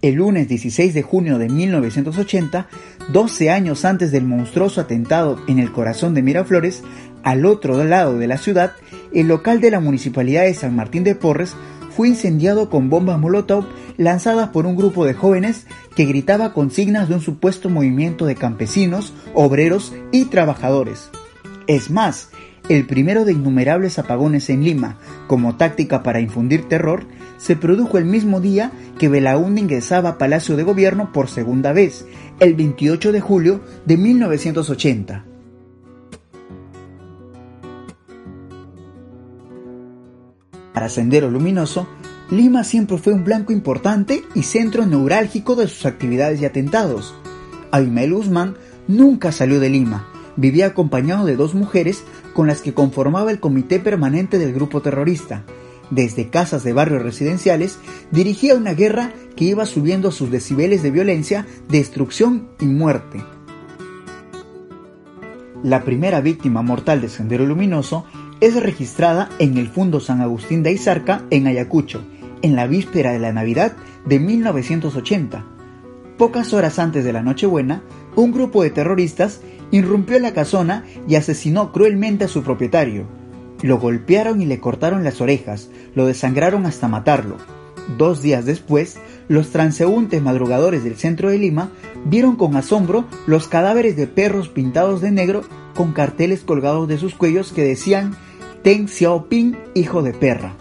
El 0.00 0.14
lunes 0.14 0.48
16 0.48 0.94
de 0.94 1.02
junio 1.02 1.36
de 1.36 1.50
1980, 1.50 2.66
12 3.12 3.50
años 3.50 3.84
antes 3.84 4.10
del 4.10 4.24
monstruoso 4.24 4.80
atentado 4.80 5.38
en 5.48 5.58
el 5.58 5.70
corazón 5.70 6.14
de 6.14 6.22
Miraflores, 6.22 6.82
al 7.22 7.44
otro 7.44 7.84
lado 7.84 8.18
de 8.18 8.26
la 8.26 8.38
ciudad, 8.38 8.72
el 9.14 9.28
local 9.28 9.60
de 9.60 9.70
la 9.70 9.80
Municipalidad 9.80 10.44
de 10.44 10.54
San 10.54 10.74
Martín 10.74 11.04
de 11.04 11.14
Porres 11.14 11.54
fue 11.90 12.08
incendiado 12.08 12.70
con 12.70 12.88
bombas 12.88 13.18
Molotov 13.18 13.66
lanzadas 13.98 14.48
por 14.48 14.66
un 14.66 14.76
grupo 14.76 15.04
de 15.04 15.14
jóvenes 15.14 15.66
que 15.94 16.06
gritaba 16.06 16.54
consignas 16.54 17.08
de 17.08 17.16
un 17.16 17.20
supuesto 17.20 17.68
movimiento 17.68 18.24
de 18.26 18.34
campesinos, 18.34 19.12
obreros 19.34 19.92
y 20.10 20.24
trabajadores. 20.26 21.10
Es 21.66 21.90
más, 21.90 22.30
el 22.68 22.86
primero 22.86 23.24
de 23.24 23.32
innumerables 23.32 23.98
apagones 23.98 24.48
en 24.48 24.64
Lima, 24.64 24.96
como 25.26 25.56
táctica 25.56 26.02
para 26.02 26.20
infundir 26.20 26.68
terror, 26.68 27.04
se 27.36 27.56
produjo 27.56 27.98
el 27.98 28.04
mismo 28.04 28.40
día 28.40 28.72
que 28.98 29.08
Belaúnde 29.08 29.60
ingresaba 29.60 30.10
a 30.10 30.18
Palacio 30.18 30.56
de 30.56 30.62
Gobierno 30.62 31.12
por 31.12 31.28
segunda 31.28 31.72
vez, 31.72 32.06
el 32.40 32.54
28 32.54 33.12
de 33.12 33.20
julio 33.20 33.60
de 33.84 33.96
1980. 33.96 35.31
Sendero 40.88 41.30
Luminoso, 41.30 41.88
Lima 42.30 42.64
siempre 42.64 42.96
fue 42.96 43.12
un 43.12 43.24
blanco 43.24 43.52
importante 43.52 44.24
y 44.34 44.42
centro 44.42 44.86
neurálgico 44.86 45.54
de 45.54 45.68
sus 45.68 45.84
actividades 45.84 46.40
y 46.40 46.46
atentados. 46.46 47.14
Aymel 47.70 48.14
Guzmán 48.14 48.56
nunca 48.88 49.32
salió 49.32 49.60
de 49.60 49.68
Lima, 49.68 50.08
vivía 50.36 50.66
acompañado 50.66 51.26
de 51.26 51.36
dos 51.36 51.54
mujeres 51.54 52.04
con 52.32 52.46
las 52.46 52.62
que 52.62 52.74
conformaba 52.74 53.30
el 53.30 53.40
comité 53.40 53.80
permanente 53.80 54.38
del 54.38 54.54
grupo 54.54 54.80
terrorista. 54.80 55.44
Desde 55.90 56.30
casas 56.30 56.64
de 56.64 56.72
barrios 56.72 57.02
residenciales 57.02 57.78
dirigía 58.10 58.54
una 58.54 58.72
guerra 58.72 59.12
que 59.36 59.44
iba 59.44 59.66
subiendo 59.66 60.10
sus 60.10 60.30
decibeles 60.30 60.82
de 60.82 60.90
violencia, 60.90 61.46
destrucción 61.68 62.48
y 62.60 62.64
muerte. 62.64 63.22
La 65.62 65.84
primera 65.84 66.20
víctima 66.20 66.62
mortal 66.62 67.00
de 67.02 67.08
Sendero 67.08 67.46
Luminoso 67.46 68.04
es 68.42 68.60
registrada 68.60 69.28
en 69.38 69.56
el 69.56 69.68
Fundo 69.68 70.00
San 70.00 70.20
Agustín 70.20 70.64
de 70.64 70.72
Izarca, 70.72 71.22
en 71.30 71.46
Ayacucho, 71.46 72.02
en 72.42 72.56
la 72.56 72.66
víspera 72.66 73.12
de 73.12 73.20
la 73.20 73.32
Navidad 73.32 73.76
de 74.04 74.18
1980. 74.18 75.44
Pocas 76.18 76.52
horas 76.52 76.80
antes 76.80 77.04
de 77.04 77.12
la 77.12 77.22
Nochebuena, 77.22 77.84
un 78.16 78.32
grupo 78.32 78.64
de 78.64 78.70
terroristas 78.70 79.40
irrumpió 79.70 80.16
en 80.16 80.24
la 80.24 80.34
casona 80.34 80.84
y 81.06 81.14
asesinó 81.14 81.70
cruelmente 81.70 82.24
a 82.24 82.28
su 82.28 82.42
propietario. 82.42 83.04
Lo 83.62 83.78
golpearon 83.78 84.42
y 84.42 84.46
le 84.46 84.58
cortaron 84.58 85.04
las 85.04 85.20
orejas, 85.20 85.70
lo 85.94 86.06
desangraron 86.06 86.66
hasta 86.66 86.88
matarlo. 86.88 87.36
Dos 87.96 88.22
días 88.22 88.44
después, 88.44 88.98
los 89.28 89.50
transeúntes 89.50 90.20
madrugadores 90.20 90.82
del 90.82 90.96
centro 90.96 91.30
de 91.30 91.38
Lima 91.38 91.70
vieron 92.06 92.34
con 92.34 92.56
asombro 92.56 93.04
los 93.28 93.46
cadáveres 93.46 93.94
de 93.96 94.08
perros 94.08 94.48
pintados 94.48 95.00
de 95.00 95.12
negro 95.12 95.44
con 95.76 95.92
carteles 95.92 96.40
colgados 96.40 96.88
de 96.88 96.98
sus 96.98 97.14
cuellos 97.14 97.52
que 97.52 97.62
decían 97.62 98.16
Ten 98.62 98.86
Xiaoping, 98.86 99.56
hijo 99.74 100.02
de 100.02 100.12
perra. 100.12 100.54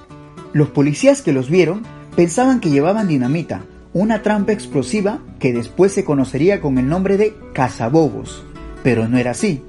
Los 0.54 0.70
policías 0.70 1.22
que 1.22 1.34
los 1.34 1.52
vieron 1.52 1.84
pensaban 2.16 2.60
que 2.60 2.72
llevaban 2.72 3.08
dinamita, 3.08 3.64
una 3.94 4.24
trampa 4.24 4.54
explosiva 4.54 5.20
que 5.40 5.54
después 5.54 5.92
se 5.92 6.04
conocería 6.04 6.62
con 6.62 6.80
el 6.80 6.90
nombre 6.90 7.18
de 7.18 7.36
cazabobos. 7.54 8.44
Pero 8.82 9.08
no 9.08 9.20
era 9.20 9.32
así. 9.32 9.62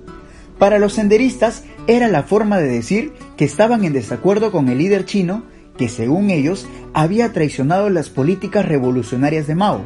Para 0.59 0.79
los 0.79 0.95
senderistas 0.95 1.65
era 1.87 2.09
la 2.09 2.23
forma 2.23 2.59
de 2.59 2.69
decir 2.69 3.13
que 3.37 3.45
estaban 3.45 3.85
en 3.85 3.93
desacuerdo 3.93 4.51
con 4.51 4.69
el 4.69 4.79
líder 4.79 5.05
chino 5.05 5.43
que 5.77 5.91
según 5.91 6.31
ellos 6.31 6.67
había 6.95 7.33
traicionado 7.33 7.91
las 7.91 8.09
políticas 8.09 8.65
revolucionarias 8.65 9.47
de 9.47 9.57
Mao. 9.57 9.85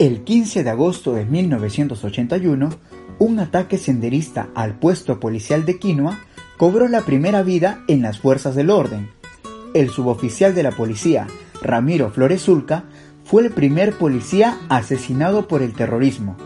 El 0.00 0.24
15 0.24 0.64
de 0.64 0.70
agosto 0.70 1.12
de 1.12 1.26
1981, 1.26 2.70
un 3.18 3.38
ataque 3.38 3.76
senderista 3.76 4.48
al 4.54 4.78
puesto 4.78 5.20
policial 5.20 5.66
de 5.66 5.78
Quinoa 5.78 6.20
cobró 6.56 6.88
la 6.88 7.02
primera 7.02 7.42
vida 7.42 7.84
en 7.86 8.00
las 8.00 8.18
fuerzas 8.18 8.54
del 8.54 8.70
orden. 8.70 9.10
El 9.74 9.90
suboficial 9.90 10.54
de 10.54 10.62
la 10.62 10.70
policía, 10.70 11.26
Ramiro 11.60 12.10
Flores 12.10 12.44
Zulca, 12.44 12.84
fue 13.24 13.42
el 13.42 13.50
primer 13.50 13.92
policía 13.92 14.58
asesinado 14.70 15.46
por 15.46 15.60
el 15.60 15.74
terrorismo. 15.74 16.38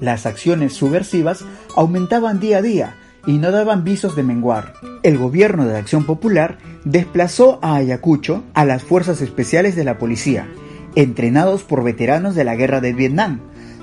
Las 0.00 0.24
acciones 0.24 0.72
subversivas 0.72 1.44
aumentaban 1.76 2.40
día 2.40 2.56
a 2.56 2.62
día 2.62 2.94
y 3.26 3.32
no 3.32 3.50
daban 3.50 3.84
visos 3.84 4.16
de 4.16 4.22
menguar. 4.22 4.72
El 5.02 5.18
gobierno 5.18 5.66
de 5.66 5.76
Acción 5.76 6.06
Popular 6.06 6.56
desplazó 6.86 7.58
a 7.60 7.76
Ayacucho 7.76 8.44
a 8.54 8.64
las 8.64 8.82
fuerzas 8.82 9.20
especiales 9.20 9.76
de 9.76 9.84
la 9.84 9.98
policía, 9.98 10.48
entrenados 10.94 11.62
por 11.62 11.84
veteranos 11.84 12.34
de 12.34 12.44
la 12.44 12.56
guerra 12.56 12.80
de 12.80 12.92
Vietnam, 12.92 13.40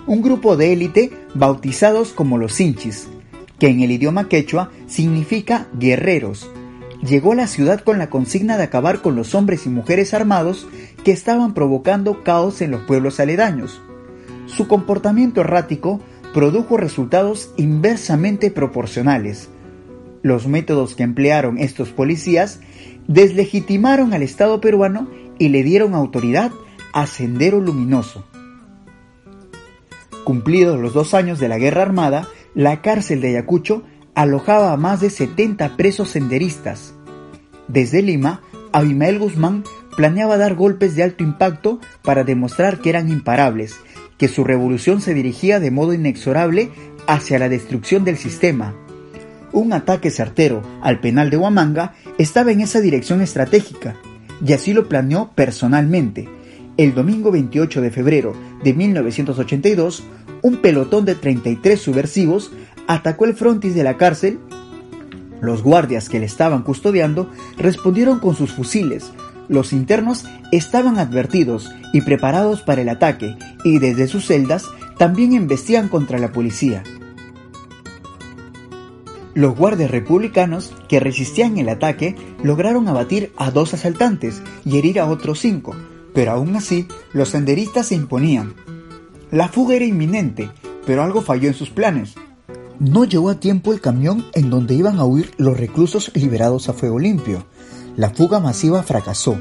un 0.07 0.21
grupo 0.21 0.57
de 0.57 0.73
élite 0.73 1.11
bautizados 1.33 2.13
como 2.13 2.37
los 2.37 2.53
Sinchis, 2.53 3.07
que 3.59 3.67
en 3.67 3.81
el 3.81 3.91
idioma 3.91 4.27
quechua 4.27 4.71
significa 4.87 5.67
guerreros, 5.73 6.49
llegó 7.03 7.33
a 7.33 7.35
la 7.35 7.47
ciudad 7.47 7.81
con 7.81 7.97
la 7.97 8.09
consigna 8.09 8.57
de 8.57 8.63
acabar 8.63 9.01
con 9.01 9.15
los 9.15 9.35
hombres 9.35 9.65
y 9.65 9.69
mujeres 9.69 10.13
armados 10.13 10.67
que 11.03 11.11
estaban 11.11 11.53
provocando 11.53 12.23
caos 12.23 12.61
en 12.61 12.71
los 12.71 12.81
pueblos 12.81 13.19
aledaños. 13.19 13.81
Su 14.45 14.67
comportamiento 14.67 15.41
errático 15.41 16.01
produjo 16.33 16.77
resultados 16.77 17.53
inversamente 17.57 18.51
proporcionales. 18.51 19.49
Los 20.21 20.47
métodos 20.47 20.95
que 20.95 21.03
emplearon 21.03 21.57
estos 21.57 21.89
policías 21.89 22.59
deslegitimaron 23.07 24.13
al 24.13 24.21
Estado 24.21 24.59
peruano 24.59 25.07
y 25.37 25.49
le 25.49 25.63
dieron 25.63 25.95
autoridad 25.95 26.51
a 26.93 27.07
Sendero 27.07 27.59
Luminoso. 27.59 28.25
Cumplidos 30.23 30.79
los 30.79 30.93
dos 30.93 31.13
años 31.13 31.39
de 31.39 31.47
la 31.47 31.57
guerra 31.57 31.81
armada, 31.81 32.27
la 32.53 32.81
cárcel 32.81 33.21
de 33.21 33.29
Ayacucho 33.29 33.83
alojaba 34.15 34.73
a 34.73 34.77
más 34.77 35.01
de 35.01 35.09
70 35.09 35.77
presos 35.77 36.09
senderistas. 36.09 36.93
Desde 37.67 38.01
Lima, 38.01 38.41
Abimael 38.71 39.19
Guzmán 39.19 39.63
planeaba 39.95 40.37
dar 40.37 40.55
golpes 40.55 40.95
de 40.95 41.03
alto 41.03 41.23
impacto 41.23 41.79
para 42.03 42.23
demostrar 42.23 42.79
que 42.79 42.89
eran 42.89 43.09
imparables, 43.09 43.75
que 44.17 44.27
su 44.27 44.43
revolución 44.43 45.01
se 45.01 45.13
dirigía 45.13 45.59
de 45.59 45.71
modo 45.71 45.93
inexorable 45.93 46.69
hacia 47.07 47.39
la 47.39 47.49
destrucción 47.49 48.03
del 48.03 48.17
sistema. 48.17 48.75
Un 49.51 49.73
ataque 49.73 50.11
certero 50.11 50.61
al 50.81 50.99
penal 50.99 51.29
de 51.29 51.37
Huamanga 51.37 51.95
estaba 52.17 52.51
en 52.51 52.61
esa 52.61 52.81
dirección 52.81 53.21
estratégica, 53.21 53.95
y 54.45 54.53
así 54.53 54.73
lo 54.73 54.87
planeó 54.87 55.31
personalmente. 55.33 56.29
El 56.79 56.95
domingo 56.95 57.29
28 57.29 57.81
de 57.81 57.91
febrero 57.91 58.33
de 58.63 58.73
1982, 58.73 60.01
un 60.41 60.61
pelotón 60.61 61.03
de 61.03 61.13
33 61.13 61.77
subversivos 61.77 62.53
atacó 62.87 63.25
el 63.25 63.33
frontis 63.33 63.75
de 63.75 63.83
la 63.83 63.97
cárcel. 63.97 64.39
Los 65.41 65.61
guardias 65.61 66.07
que 66.07 66.21
le 66.21 66.25
estaban 66.25 66.63
custodiando 66.63 67.29
respondieron 67.57 68.19
con 68.19 68.33
sus 68.33 68.53
fusiles. 68.53 69.11
Los 69.49 69.73
internos 69.73 70.23
estaban 70.53 70.99
advertidos 70.99 71.69
y 71.91 71.99
preparados 71.99 72.61
para 72.61 72.81
el 72.81 72.87
ataque 72.87 73.35
y 73.65 73.79
desde 73.79 74.07
sus 74.07 74.27
celdas 74.27 74.63
también 74.97 75.33
embestían 75.33 75.89
contra 75.89 76.17
la 76.17 76.31
policía. 76.31 76.83
Los 79.33 79.53
guardias 79.53 79.91
republicanos 79.91 80.73
que 80.87 81.01
resistían 81.01 81.57
el 81.57 81.67
ataque 81.67 82.15
lograron 82.41 82.87
abatir 82.87 83.33
a 83.35 83.51
dos 83.51 83.73
asaltantes 83.73 84.41
y 84.63 84.77
herir 84.77 85.01
a 85.01 85.07
otros 85.07 85.39
cinco, 85.39 85.75
pero 86.19 86.33
aún 86.33 86.53
así 86.57 86.85
los 87.13 87.29
senderistas 87.29 87.87
se 87.87 87.95
imponían. 87.95 88.53
La 89.31 89.47
fuga 89.47 89.75
era 89.75 89.85
inminente, 89.85 90.51
pero 90.85 91.01
algo 91.01 91.21
falló 91.21 91.47
en 91.47 91.53
sus 91.53 91.69
planes. 91.69 92.15
No 92.77 93.05
llegó 93.05 93.29
a 93.29 93.39
tiempo 93.39 93.71
el 93.71 93.79
camión 93.79 94.25
en 94.33 94.49
donde 94.49 94.75
iban 94.75 94.99
a 94.99 95.05
huir 95.05 95.31
los 95.37 95.57
reclusos 95.57 96.11
liberados 96.15 96.67
a 96.67 96.73
fuego 96.73 96.99
limpio. 96.99 97.45
La 97.95 98.09
fuga 98.09 98.41
masiva 98.41 98.83
fracasó. 98.83 99.39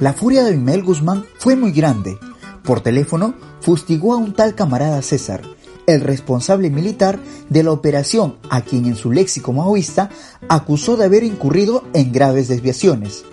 La 0.00 0.14
furia 0.14 0.44
de 0.44 0.52
Abimael 0.52 0.82
Guzmán 0.82 1.26
fue 1.36 1.56
muy 1.56 1.72
grande. 1.72 2.16
Por 2.64 2.80
teléfono 2.80 3.34
fustigó 3.60 4.14
a 4.14 4.16
un 4.16 4.32
tal 4.32 4.54
camarada 4.54 5.02
César, 5.02 5.42
el 5.86 6.00
responsable 6.00 6.70
militar 6.70 7.18
de 7.50 7.62
la 7.64 7.72
operación 7.72 8.38
a 8.48 8.62
quien 8.62 8.86
en 8.86 8.96
su 8.96 9.12
léxico 9.12 9.52
maoísta 9.52 10.08
acusó 10.48 10.96
de 10.96 11.04
haber 11.04 11.22
incurrido 11.22 11.84
en 11.92 12.12
graves 12.12 12.48
desviaciones. 12.48 13.26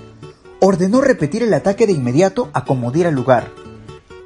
Ordenó 0.67 0.99
repetir 0.99 1.43
el 1.43 1.53
ataque 1.53 1.85
de 1.85 1.93
inmediato 1.93 2.49
a 2.53 2.65
como 2.65 2.91
diera 2.91 3.11
lugar. 3.11 3.51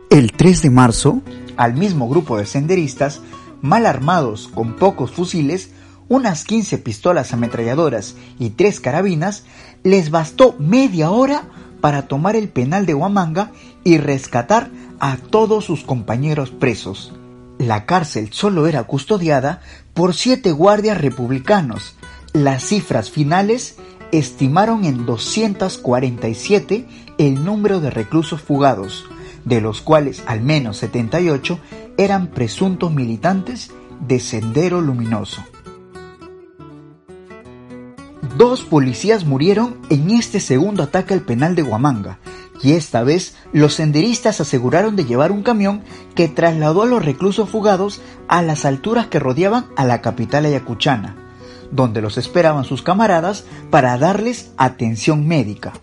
El 0.09 0.31
3 0.31 0.61
de 0.61 0.69
marzo, 0.69 1.21
al 1.57 1.73
mismo 1.73 2.07
grupo 2.07 2.37
de 2.37 2.45
senderistas, 2.45 3.19
mal 3.61 3.85
armados 3.85 4.47
con 4.47 4.77
pocos 4.77 5.11
fusiles, 5.11 5.71
unas 6.07 6.45
15 6.45 6.77
pistolas 6.77 7.33
ametralladoras 7.33 8.15
y 8.39 8.51
tres 8.51 8.79
carabinas, 8.79 9.43
les 9.83 10.11
bastó 10.11 10.55
media 10.59 11.11
hora 11.11 11.43
para 11.81 12.03
tomar 12.03 12.37
el 12.37 12.47
penal 12.47 12.85
de 12.85 12.93
Huamanga 12.93 13.51
y 13.83 13.97
rescatar 13.97 14.71
a 15.01 15.17
todos 15.17 15.65
sus 15.65 15.83
compañeros 15.83 16.51
presos. 16.51 17.11
La 17.57 17.85
cárcel 17.85 18.31
solo 18.31 18.65
era 18.65 18.83
custodiada 18.83 19.59
por 19.93 20.15
siete 20.15 20.53
guardias 20.53 21.01
republicanos. 21.01 21.97
Las 22.31 22.63
cifras 22.63 23.11
finales 23.11 23.75
estimaron 24.11 24.85
en 24.85 25.05
247 25.05 26.85
el 27.17 27.43
número 27.43 27.79
de 27.79 27.89
reclusos 27.89 28.41
fugados, 28.41 29.05
de 29.45 29.61
los 29.61 29.81
cuales 29.81 30.23
al 30.25 30.41
menos 30.41 30.77
78 30.77 31.59
eran 31.97 32.27
presuntos 32.27 32.93
militantes 32.93 33.71
de 34.07 34.19
Sendero 34.19 34.81
Luminoso. 34.81 35.43
Dos 38.37 38.61
policías 38.61 39.25
murieron 39.25 39.77
en 39.89 40.11
este 40.11 40.39
segundo 40.39 40.83
ataque 40.83 41.13
al 41.13 41.21
penal 41.21 41.55
de 41.55 41.63
Huamanga, 41.63 42.19
y 42.61 42.73
esta 42.73 43.03
vez 43.03 43.35
los 43.53 43.75
senderistas 43.75 44.41
aseguraron 44.41 44.95
de 44.95 45.05
llevar 45.05 45.31
un 45.31 45.43
camión 45.43 45.81
que 46.15 46.27
trasladó 46.27 46.83
a 46.83 46.85
los 46.85 47.03
reclusos 47.03 47.49
fugados 47.49 48.01
a 48.27 48.41
las 48.41 48.65
alturas 48.65 49.07
que 49.07 49.19
rodeaban 49.19 49.67
a 49.75 49.85
la 49.85 50.01
capital 50.01 50.45
ayacuchana, 50.45 51.15
donde 51.71 52.01
los 52.01 52.17
esperaban 52.17 52.63
sus 52.63 52.81
camaradas 52.81 53.45
para 53.69 53.97
darles 53.97 54.51
atención 54.57 55.27
médica. 55.27 55.73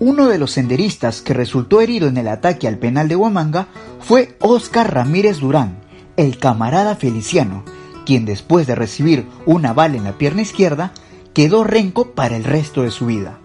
Uno 0.00 0.28
de 0.28 0.38
los 0.38 0.52
senderistas 0.52 1.22
que 1.22 1.34
resultó 1.34 1.80
herido 1.80 2.08
en 2.08 2.16
el 2.18 2.28
ataque 2.28 2.68
al 2.68 2.78
penal 2.78 3.08
de 3.08 3.16
Huamanga 3.16 3.66
fue 4.00 4.36
Óscar 4.40 4.94
Ramírez 4.94 5.40
Durán, 5.40 5.80
el 6.16 6.38
camarada 6.38 6.94
Feliciano, 6.94 7.64
quien 8.06 8.24
después 8.24 8.66
de 8.66 8.74
recibir 8.74 9.26
una 9.44 9.72
bala 9.72 9.96
en 9.96 10.04
la 10.04 10.16
pierna 10.16 10.42
izquierda, 10.42 10.92
quedó 11.34 11.64
renco 11.64 12.12
para 12.12 12.36
el 12.36 12.44
resto 12.44 12.82
de 12.82 12.90
su 12.90 13.06
vida. 13.06 13.38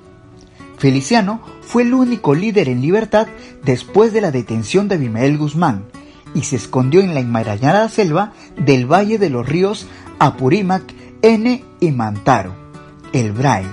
Feliciano 0.77 1.41
fue 1.61 1.83
el 1.83 1.93
único 1.93 2.35
líder 2.35 2.69
en 2.69 2.81
libertad 2.81 3.27
después 3.63 4.13
de 4.13 4.21
la 4.21 4.31
detención 4.31 4.87
de 4.87 4.95
Abimael 4.95 5.37
Guzmán 5.37 5.85
y 6.33 6.43
se 6.43 6.55
escondió 6.55 7.01
en 7.01 7.13
la 7.13 7.19
enmarañada 7.19 7.87
selva 7.89 8.33
del 8.57 8.91
Valle 8.91 9.17
de 9.17 9.29
los 9.29 9.47
Ríos 9.47 9.87
Apurímac, 10.19 10.83
N 11.23 11.63
y 11.79 11.91
Mantaro, 11.91 12.53
el 13.13 13.31
Brain. 13.31 13.69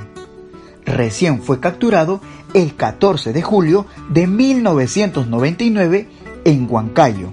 Recién 0.86 1.42
fue 1.42 1.58
capturado 1.58 2.20
el 2.54 2.76
14 2.76 3.32
de 3.32 3.42
julio 3.42 3.86
de 4.08 4.28
1999 4.28 6.08
en 6.44 6.68
Huancayo. 6.70 7.32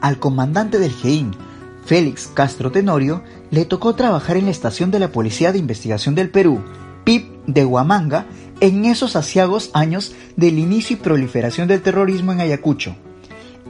Al 0.00 0.18
comandante 0.18 0.80
del 0.80 0.90
GEIN, 0.90 1.30
Félix 1.84 2.26
Castro 2.26 2.72
Tenorio, 2.72 3.22
le 3.52 3.64
tocó 3.64 3.94
trabajar 3.94 4.36
en 4.36 4.46
la 4.46 4.50
estación 4.50 4.90
de 4.90 4.98
la 4.98 5.12
Policía 5.12 5.52
de 5.52 5.58
Investigación 5.58 6.16
del 6.16 6.30
Perú, 6.30 6.62
PIP 7.04 7.46
de 7.46 7.64
Huamanga, 7.64 8.26
en 8.58 8.86
esos 8.86 9.14
asiagos 9.14 9.70
años 9.72 10.16
del 10.36 10.58
inicio 10.58 10.96
y 10.96 11.00
proliferación 11.00 11.68
del 11.68 11.80
terrorismo 11.80 12.32
en 12.32 12.40
Ayacucho. 12.40 12.96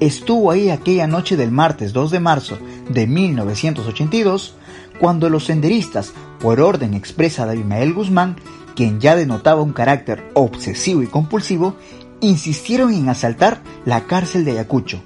Estuvo 0.03 0.51
ahí 0.51 0.69
aquella 0.69 1.07
noche 1.07 1.37
del 1.37 1.53
martes 1.53 1.93
2 1.93 2.11
de 2.11 2.19
marzo 2.19 2.59
de 2.91 3.07
1982, 3.07 4.57
cuando 4.99 5.31
los 5.31 5.45
senderistas, 5.45 6.13
por 6.41 6.61
orden 6.61 6.95
expresa 6.95 7.47
de 7.47 7.53
Abimael 7.53 7.95
Guzmán, 7.95 8.35
quien 8.75 8.99
ya 8.99 9.15
denotaba 9.15 9.63
un 9.63 9.73
carácter 9.73 10.29
obsesivo 10.35 11.05
y 11.05 11.07
compulsivo, 11.07 11.77
insistieron 12.21 12.93
en 12.93 13.09
asaltar 13.11 13.63
la 13.85 14.09
cárcel 14.09 14.45
de 14.45 14.51
Ayacucho. 14.51 15.05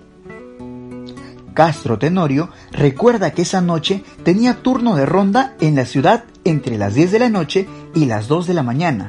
Castro 1.52 1.98
Tenorio 1.98 2.48
recuerda 2.72 3.32
que 3.32 3.42
esa 3.42 3.60
noche 3.60 4.02
tenía 4.24 4.62
turno 4.62 4.96
de 4.96 5.04
ronda 5.04 5.56
en 5.60 5.74
la 5.74 5.84
ciudad 5.84 6.24
entre 6.44 6.78
las 6.78 6.94
10 6.94 7.12
de 7.12 7.18
la 7.18 7.28
noche 7.28 7.68
y 7.94 8.06
las 8.06 8.28
2 8.28 8.46
de 8.46 8.54
la 8.54 8.62
mañana. 8.62 9.08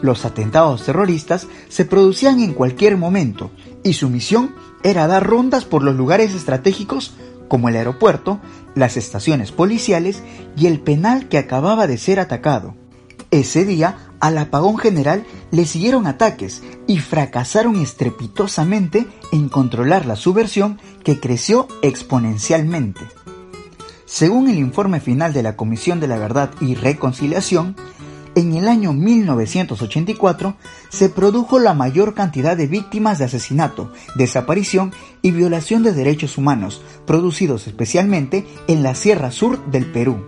Los 0.00 0.24
atentados 0.24 0.82
terroristas 0.86 1.46
se 1.68 1.84
producían 1.84 2.40
en 2.40 2.54
cualquier 2.54 2.96
momento 2.96 3.50
y 3.82 3.94
su 3.94 4.08
misión 4.08 4.54
era 4.82 5.06
dar 5.06 5.26
rondas 5.26 5.64
por 5.64 5.82
los 5.82 5.96
lugares 5.96 6.34
estratégicos 6.34 7.14
como 7.48 7.68
el 7.68 7.76
aeropuerto, 7.76 8.40
las 8.74 8.96
estaciones 8.96 9.52
policiales 9.52 10.22
y 10.56 10.66
el 10.66 10.80
penal 10.80 11.28
que 11.28 11.38
acababa 11.38 11.86
de 11.86 11.98
ser 11.98 12.20
atacado. 12.20 12.74
Ese 13.30 13.64
día 13.64 14.10
al 14.20 14.38
apagón 14.38 14.78
general 14.78 15.24
le 15.50 15.64
siguieron 15.64 16.06
ataques 16.06 16.62
y 16.86 16.98
fracasaron 16.98 17.76
estrepitosamente 17.76 19.06
en 19.32 19.48
controlar 19.48 20.06
la 20.06 20.16
subversión 20.16 20.78
que 21.04 21.18
creció 21.18 21.66
exponencialmente. 21.82 23.00
Según 24.04 24.48
el 24.48 24.58
informe 24.58 25.00
final 25.00 25.32
de 25.32 25.42
la 25.42 25.56
Comisión 25.56 26.00
de 26.00 26.08
la 26.08 26.18
Verdad 26.18 26.50
y 26.60 26.74
Reconciliación, 26.74 27.76
en 28.40 28.56
el 28.56 28.68
año 28.68 28.92
1984 28.92 30.56
se 30.88 31.08
produjo 31.08 31.58
la 31.58 31.74
mayor 31.74 32.14
cantidad 32.14 32.56
de 32.56 32.66
víctimas 32.66 33.18
de 33.18 33.26
asesinato, 33.26 33.92
desaparición 34.16 34.92
y 35.22 35.30
violación 35.30 35.82
de 35.82 35.92
derechos 35.92 36.38
humanos, 36.38 36.82
producidos 37.06 37.66
especialmente 37.66 38.46
en 38.66 38.82
la 38.82 38.94
Sierra 38.94 39.30
Sur 39.30 39.64
del 39.70 39.86
Perú. 39.86 40.24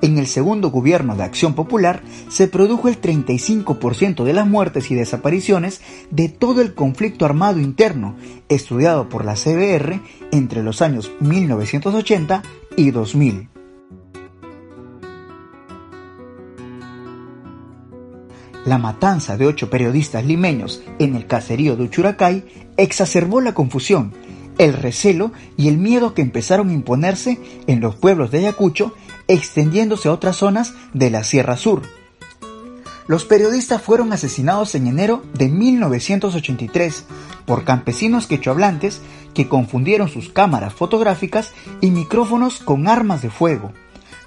En 0.00 0.18
el 0.18 0.26
segundo 0.26 0.70
gobierno 0.70 1.16
de 1.16 1.24
Acción 1.24 1.54
Popular 1.54 2.02
se 2.28 2.46
produjo 2.46 2.88
el 2.88 3.00
35% 3.00 4.24
de 4.24 4.32
las 4.32 4.46
muertes 4.46 4.90
y 4.90 4.94
desapariciones 4.94 5.80
de 6.10 6.28
todo 6.28 6.60
el 6.60 6.74
conflicto 6.74 7.24
armado 7.24 7.58
interno, 7.58 8.14
estudiado 8.48 9.08
por 9.08 9.24
la 9.24 9.34
CBR 9.34 10.00
entre 10.30 10.62
los 10.62 10.82
años 10.82 11.10
1980 11.20 12.42
y 12.76 12.90
2000. 12.90 13.53
La 18.64 18.78
matanza 18.78 19.36
de 19.36 19.46
ocho 19.46 19.68
periodistas 19.68 20.24
limeños 20.24 20.82
en 20.98 21.16
el 21.16 21.26
caserío 21.26 21.76
de 21.76 21.84
Uchuracay 21.84 22.44
exacerbó 22.76 23.40
la 23.40 23.52
confusión, 23.52 24.12
el 24.58 24.72
recelo 24.72 25.32
y 25.56 25.68
el 25.68 25.76
miedo 25.76 26.14
que 26.14 26.22
empezaron 26.22 26.70
a 26.70 26.72
imponerse 26.72 27.38
en 27.66 27.80
los 27.80 27.96
pueblos 27.96 28.30
de 28.30 28.38
Ayacucho 28.38 28.94
extendiéndose 29.28 30.08
a 30.08 30.12
otras 30.12 30.36
zonas 30.36 30.74
de 30.94 31.10
la 31.10 31.24
Sierra 31.24 31.56
Sur. 31.56 31.82
Los 33.06 33.26
periodistas 33.26 33.82
fueron 33.82 34.14
asesinados 34.14 34.74
en 34.74 34.86
enero 34.86 35.22
de 35.34 35.50
1983 35.50 37.04
por 37.44 37.64
campesinos 37.64 38.26
quechohablantes 38.26 39.02
que 39.34 39.46
confundieron 39.46 40.08
sus 40.08 40.30
cámaras 40.30 40.72
fotográficas 40.72 41.52
y 41.82 41.90
micrófonos 41.90 42.60
con 42.60 42.88
armas 42.88 43.20
de 43.20 43.28
fuego. 43.28 43.72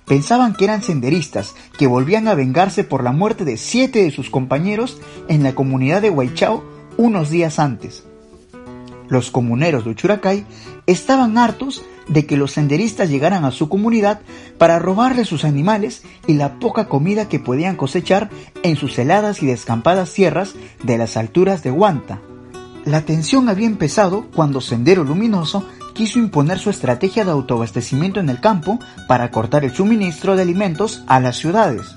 Pensaban 0.07 0.53
que 0.53 0.63
eran 0.63 0.81
senderistas 0.81 1.53
que 1.77 1.85
volvían 1.85 2.29
a 2.29 2.33
vengarse 2.33 2.85
por 2.85 3.03
la 3.03 3.11
muerte 3.11 3.43
de 3.43 3.57
siete 3.57 4.03
de 4.03 4.11
sus 4.11 4.29
compañeros 4.29 5.01
en 5.27 5.43
la 5.43 5.53
comunidad 5.53 6.01
de 6.01 6.09
Huaychao 6.09 6.63
unos 6.95 7.29
días 7.29 7.59
antes. 7.59 8.05
Los 9.09 9.31
comuneros 9.31 9.83
de 9.83 9.91
Uchuracay 9.91 10.45
estaban 10.85 11.37
hartos 11.37 11.83
de 12.07 12.25
que 12.25 12.37
los 12.37 12.53
senderistas 12.53 13.09
llegaran 13.09 13.43
a 13.43 13.51
su 13.51 13.67
comunidad 13.67 14.21
para 14.57 14.79
robarle 14.79 15.25
sus 15.25 15.43
animales 15.43 16.03
y 16.25 16.33
la 16.33 16.59
poca 16.59 16.87
comida 16.87 17.27
que 17.27 17.39
podían 17.39 17.75
cosechar 17.75 18.29
en 18.63 18.77
sus 18.77 18.97
heladas 18.97 19.43
y 19.43 19.45
descampadas 19.45 20.09
sierras 20.09 20.55
de 20.83 20.97
las 20.97 21.17
alturas 21.17 21.63
de 21.63 21.71
Guanta. 21.71 22.21
La 22.85 23.01
tensión 23.01 23.49
había 23.49 23.67
empezado 23.67 24.27
cuando 24.33 24.61
Sendero 24.61 25.03
Luminoso 25.03 25.65
quiso 25.97 26.19
imponer 26.19 26.59
su 26.59 26.69
estrategia 26.69 27.25
de 27.25 27.31
autoabastecimiento 27.31 28.19
en 28.19 28.29
el 28.29 28.39
campo 28.39 28.79
para 29.07 29.31
cortar 29.31 29.65
el 29.65 29.73
suministro 29.73 30.35
de 30.35 30.43
alimentos 30.43 31.03
a 31.07 31.19
las 31.19 31.37
ciudades. 31.37 31.95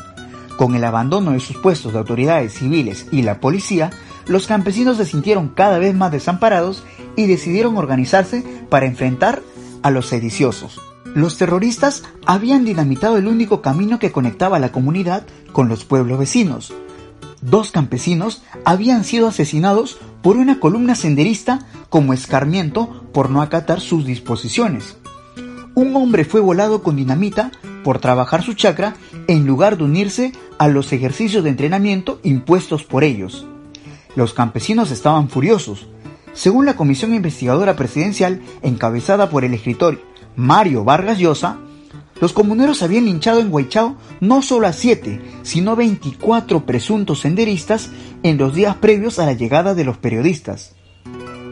Con 0.57 0.75
el 0.75 0.85
abandono 0.85 1.33
de 1.33 1.41
sus 1.41 1.59
puestos 1.59 1.93
de 1.93 1.99
autoridades 1.99 2.55
civiles 2.55 3.07
y 3.13 3.21
la 3.21 3.41
policía, 3.41 3.91
los 4.27 4.47
campesinos 4.47 4.97
se 4.97 5.05
sintieron 5.05 5.49
cada 5.49 5.79
vez 5.79 5.95
más 5.95 6.11
desamparados 6.13 6.83
y 7.15 7.27
decidieron 7.27 7.77
organizarse 7.77 8.43
para 8.71 8.87
enfrentar 8.87 9.43
a 9.83 9.91
los 9.91 10.07
sediciosos. 10.07 10.81
Los 11.15 11.37
terroristas 11.37 12.03
habían 12.25 12.65
dinamitado 12.65 13.19
el 13.19 13.27
único 13.27 13.61
camino 13.61 13.99
que 13.99 14.13
conectaba 14.13 14.59
la 14.59 14.73
comunidad 14.73 15.27
con 15.53 15.69
los 15.69 15.85
pueblos 15.85 16.19
vecinos. 16.19 16.73
Dos 17.43 17.71
campesinos 17.71 18.43
habían 18.65 19.05
sido 19.05 19.27
asesinados 19.27 19.99
por 20.23 20.37
una 20.37 20.61
columna 20.61 20.95
senderista 20.95 21.61
como 21.89 22.13
escarmiento 22.13 23.05
por 23.13 23.31
no 23.31 23.43
acatar 23.43 23.81
sus 23.81 24.05
disposiciones. 24.05 24.97
Un 25.75 25.95
hombre 25.97 26.25
fue 26.25 26.41
volado 26.41 26.83
con 26.83 26.97
dinamita 26.97 27.53
por 27.85 27.99
trabajar 27.99 28.43
su 28.43 28.55
chakra 28.55 28.95
en 29.29 29.47
lugar 29.47 29.79
de 29.79 29.85
unirse 29.85 30.33
a 30.59 30.69
los 30.69 30.93
ejercicios 30.93 31.45
de 31.45 31.51
entrenamiento 31.51 32.21
impuestos 32.23 32.85
por 32.85 33.05
ellos. 33.05 33.47
Los 34.17 34.35
campesinos 34.35 34.91
estaban 34.91 35.29
furiosos. 35.29 35.87
Según 36.33 36.67
la 36.67 36.77
comisión 36.77 37.15
investigadora 37.15 37.77
presidencial 37.77 38.43
encabezada 38.63 39.31
por 39.31 39.45
el 39.45 39.55
escritor 39.55 40.01
Mario 40.37 40.85
Vargas 40.85 41.19
Llosa, 41.19 41.59
los 42.21 42.33
comuneros 42.33 42.83
habían 42.83 43.07
linchado 43.07 43.41
en 43.41 43.53
Huaychao 43.53 43.97
no 44.21 44.43
solo 44.43 44.67
a 44.67 44.73
siete, 44.73 45.21
sino 45.43 45.77
24 45.77 46.67
presuntos 46.67 47.21
senderistas 47.21 47.91
en 48.23 48.37
los 48.37 48.55
días 48.55 48.77
previos 48.77 49.19
a 49.19 49.27
la 49.27 49.33
llegada 49.33 49.75
de 49.75 49.85
los 49.85 49.97
periodistas. 49.97 50.75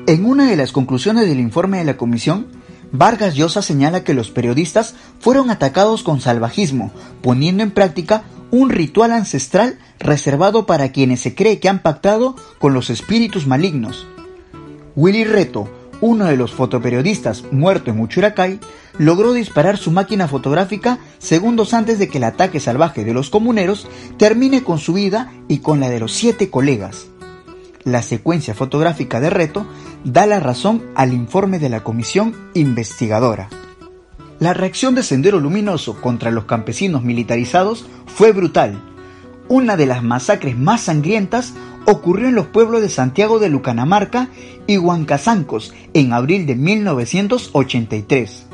En 0.07 0.25
una 0.25 0.49
de 0.49 0.57
las 0.57 0.73
conclusiones 0.73 1.27
del 1.27 1.41
informe 1.41 1.79
de 1.79 1.85
la 1.85 1.97
comisión, 1.97 2.47
Vargas 2.93 3.35
Llosa 3.35 3.63
señala 3.63 4.05
que 4.05 4.15
los 4.15 4.31
periodistas 4.31 4.95
fueron 5.21 5.51
atacados 5.51 6.03
con 6.03 6.21
salvajismo, 6.21 6.91
poniendo 7.23 7.63
en 7.63 7.71
práctica 7.71 8.25
un 8.51 8.71
ritual 8.71 9.13
ancestral 9.13 9.79
reservado 9.99 10.65
para 10.65 10.91
quienes 10.93 11.21
se 11.21 11.35
cree 11.35 11.61
que 11.61 11.69
han 11.69 11.83
pactado 11.83 12.37
con 12.59 12.73
los 12.73 12.89
espíritus 12.89 13.47
malignos. 13.47 14.07
Willy 14.97 15.25
Reto, 15.25 15.69
uno 16.01 16.27
de 16.27 16.37
los 16.37 16.53
fotoperiodistas 16.53 17.45
muerto 17.51 17.91
en 17.91 18.01
Uchuracay, 18.01 18.61
logró 18.99 19.33
disparar 19.33 19.77
su 19.79 19.91
máquina 19.91 20.29
fotográfica 20.29 20.99
segundos 21.19 21.75
antes 21.75 21.99
de 21.99 22.09
que 22.09 22.19
el 22.19 22.25
ataque 22.25 22.61
salvaje 22.61 23.05
de 23.05 23.15
los 23.15 23.31
comuneros 23.31 23.89
termine 24.17 24.63
con 24.63 24.79
su 24.79 24.93
vida 24.93 25.33
y 25.49 25.59
con 25.59 25.81
la 25.81 25.89
de 25.89 26.01
los 26.01 26.13
siete 26.13 26.51
colegas. 26.51 27.07
La 27.85 28.03
secuencia 28.03 28.55
fotográfica 28.55 29.21
de 29.21 29.31
Reto 29.31 29.67
da 30.05 30.27
la 30.27 30.41
razón 30.41 30.83
al 30.95 31.13
informe 31.13 31.59
de 31.59 31.69
la 31.69 31.83
comisión 31.85 32.35
investigadora. 32.55 33.49
La 34.41 34.55
reacción 34.55 34.95
de 34.95 35.03
Sendero 35.03 35.41
Luminoso 35.41 36.01
contra 36.01 36.31
los 36.31 36.45
campesinos 36.45 37.03
militarizados 37.03 37.87
fue 38.07 38.33
brutal. 38.33 38.81
Una 39.49 39.79
de 39.79 39.87
las 39.87 40.03
masacres 40.03 40.59
más 40.59 40.83
sangrientas 40.83 41.55
ocurrió 41.87 42.29
en 42.29 42.35
los 42.35 42.49
pueblos 42.49 42.83
de 42.83 42.91
Santiago 42.91 43.39
de 43.39 43.49
Lucanamarca 43.49 44.29
y 44.67 44.77
Huancazancos 44.77 45.73
en 45.95 46.13
abril 46.13 46.45
de 46.45 46.55
1983. 46.55 48.45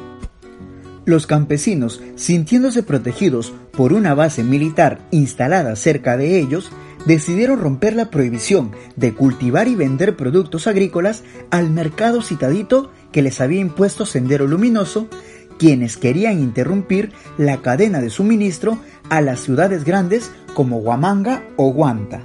Los 1.05 1.27
campesinos, 1.27 2.01
sintiéndose 2.15 2.85
protegidos 2.85 3.53
por 3.73 3.93
una 3.93 4.15
base 4.15 4.45
militar 4.45 5.01
instalada 5.11 5.75
cerca 5.75 6.17
de 6.17 6.39
ellos, 6.39 6.71
decidieron 7.07 7.59
romper 7.59 7.97
la 7.97 8.11
prohibición 8.11 8.71
de 8.95 9.13
cultivar 9.13 9.67
y 9.67 9.75
vender 9.75 10.17
productos 10.17 10.69
agrícolas 10.69 11.25
al 11.51 11.71
mercado 11.71 12.23
citadito 12.23 12.93
que 13.11 13.21
les 13.21 13.41
había 13.41 13.61
impuesto 13.61 14.07
Sendero 14.07 14.47
Luminoso 14.47 15.09
quienes 15.59 15.97
querían 15.97 16.40
interrumpir 16.40 17.12
la 17.38 17.62
cadena 17.62 18.01
de 18.01 18.11
suministro 18.11 18.79
a 19.09 19.21
las 19.21 19.40
ciudades 19.40 19.85
grandes 19.85 20.31
como 20.55 20.79
Huamanga 20.79 21.43
o 21.57 21.73
Guanta. 21.73 22.21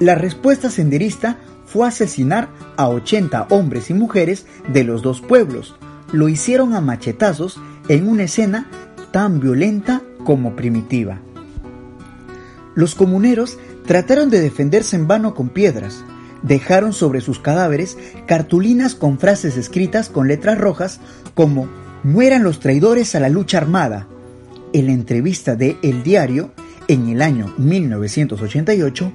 La 0.00 0.14
respuesta 0.14 0.70
senderista 0.70 1.38
fue 1.64 1.88
asesinar 1.88 2.48
a 2.76 2.88
80 2.88 3.46
hombres 3.50 3.88
y 3.90 3.94
mujeres 3.94 4.46
de 4.72 4.84
los 4.84 5.02
dos 5.02 5.20
pueblos. 5.20 5.74
Lo 6.12 6.28
hicieron 6.28 6.74
a 6.74 6.80
machetazos 6.80 7.60
en 7.88 8.08
una 8.08 8.24
escena 8.24 8.68
tan 9.12 9.40
violenta 9.40 10.02
como 10.24 10.54
primitiva. 10.56 11.20
Los 12.74 12.94
comuneros 12.94 13.58
trataron 13.86 14.30
de 14.30 14.40
defenderse 14.40 14.96
en 14.96 15.06
vano 15.06 15.34
con 15.34 15.48
piedras. 15.48 16.04
Dejaron 16.42 16.92
sobre 16.92 17.20
sus 17.20 17.38
cadáveres 17.38 17.96
cartulinas 18.26 18.94
con 18.94 19.18
frases 19.18 19.56
escritas 19.56 20.08
con 20.08 20.28
letras 20.28 20.58
rojas 20.58 21.00
como 21.34 21.68
mueran 22.02 22.42
los 22.42 22.60
traidores 22.60 23.14
a 23.14 23.20
la 23.20 23.28
lucha 23.28 23.58
armada. 23.58 24.06
En 24.72 24.86
la 24.86 24.92
entrevista 24.92 25.54
de 25.54 25.76
El 25.82 26.02
Diario, 26.02 26.52
en 26.88 27.08
el 27.08 27.22
año 27.22 27.52
1988, 27.58 29.12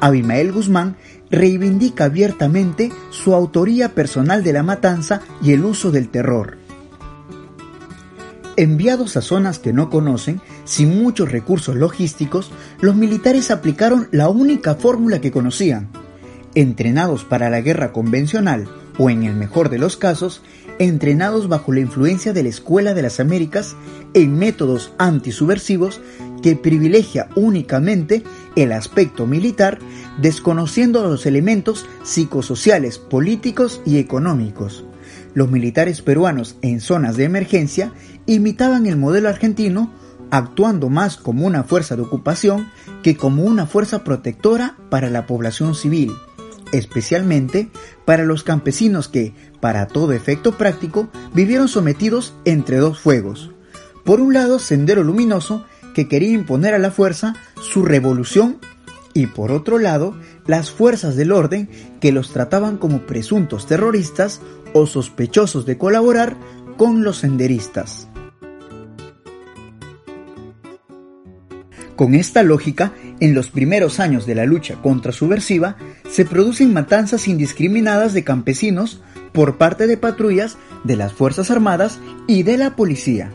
Abimael 0.00 0.52
Guzmán 0.52 0.96
reivindica 1.30 2.04
abiertamente 2.04 2.92
su 3.10 3.34
autoría 3.34 3.94
personal 3.94 4.42
de 4.42 4.52
la 4.52 4.62
matanza 4.62 5.22
y 5.42 5.52
el 5.52 5.64
uso 5.64 5.90
del 5.90 6.08
terror. 6.08 6.58
Enviados 8.56 9.16
a 9.16 9.22
zonas 9.22 9.58
que 9.58 9.72
no 9.72 9.88
conocen, 9.88 10.40
sin 10.64 11.00
muchos 11.00 11.30
recursos 11.30 11.76
logísticos, 11.76 12.50
los 12.80 12.96
militares 12.96 13.50
aplicaron 13.50 14.08
la 14.10 14.28
única 14.28 14.74
fórmula 14.74 15.20
que 15.20 15.30
conocían. 15.30 15.88
Entrenados 16.56 17.24
para 17.24 17.50
la 17.50 17.60
guerra 17.60 17.92
convencional, 17.92 18.68
o 18.98 19.08
en 19.10 19.22
el 19.22 19.34
mejor 19.34 19.70
de 19.70 19.78
los 19.78 19.96
casos, 19.96 20.42
entrenados 20.78 21.48
bajo 21.48 21.72
la 21.72 21.80
influencia 21.80 22.32
de 22.32 22.42
la 22.42 22.48
Escuela 22.48 22.94
de 22.94 23.02
las 23.02 23.20
Américas 23.20 23.76
en 24.14 24.36
métodos 24.38 24.92
antisubversivos 24.98 26.00
que 26.42 26.56
privilegia 26.56 27.28
únicamente 27.34 28.22
el 28.56 28.72
aspecto 28.72 29.26
militar, 29.26 29.78
desconociendo 30.20 31.02
los 31.02 31.26
elementos 31.26 31.86
psicosociales, 32.02 32.98
políticos 32.98 33.80
y 33.84 33.98
económicos. 33.98 34.84
Los 35.34 35.50
militares 35.50 36.02
peruanos 36.02 36.56
en 36.62 36.80
zonas 36.80 37.16
de 37.16 37.24
emergencia 37.24 37.92
imitaban 38.26 38.86
el 38.86 38.96
modelo 38.96 39.28
argentino, 39.28 39.92
actuando 40.30 40.90
más 40.90 41.16
como 41.16 41.46
una 41.46 41.64
fuerza 41.64 41.96
de 41.96 42.02
ocupación 42.02 42.68
que 43.02 43.16
como 43.16 43.44
una 43.44 43.66
fuerza 43.66 44.04
protectora 44.04 44.76
para 44.90 45.08
la 45.10 45.26
población 45.26 45.74
civil 45.74 46.12
especialmente 46.72 47.70
para 48.04 48.24
los 48.24 48.42
campesinos 48.42 49.08
que, 49.08 49.34
para 49.60 49.86
todo 49.86 50.12
efecto 50.12 50.56
práctico, 50.56 51.08
vivieron 51.34 51.68
sometidos 51.68 52.34
entre 52.44 52.78
dos 52.78 52.98
fuegos. 52.98 53.50
Por 54.04 54.20
un 54.20 54.34
lado, 54.34 54.58
Sendero 54.58 55.04
Luminoso, 55.04 55.64
que 55.94 56.08
quería 56.08 56.30
imponer 56.30 56.74
a 56.74 56.78
la 56.78 56.90
fuerza 56.90 57.34
su 57.60 57.82
revolución, 57.82 58.58
y 59.14 59.26
por 59.26 59.50
otro 59.50 59.78
lado, 59.78 60.16
las 60.46 60.70
fuerzas 60.70 61.16
del 61.16 61.32
orden 61.32 61.68
que 62.00 62.12
los 62.12 62.32
trataban 62.32 62.76
como 62.76 63.00
presuntos 63.00 63.66
terroristas 63.66 64.40
o 64.72 64.86
sospechosos 64.86 65.66
de 65.66 65.76
colaborar 65.76 66.36
con 66.76 67.02
los 67.02 67.18
senderistas. 67.18 68.07
Con 71.98 72.14
esta 72.14 72.42
lógica, 72.44 72.92
en 73.18 73.34
los 73.34 73.50
primeros 73.50 73.98
años 73.98 74.24
de 74.24 74.36
la 74.36 74.46
lucha 74.46 74.76
contra 74.76 75.10
subversiva, 75.10 75.76
se 76.08 76.24
producen 76.24 76.72
matanzas 76.72 77.26
indiscriminadas 77.26 78.14
de 78.14 78.22
campesinos 78.22 79.02
por 79.32 79.58
parte 79.58 79.88
de 79.88 79.96
patrullas 79.96 80.58
de 80.84 80.94
las 80.94 81.12
Fuerzas 81.12 81.50
Armadas 81.50 81.98
y 82.28 82.44
de 82.44 82.56
la 82.56 82.76
policía. 82.76 83.32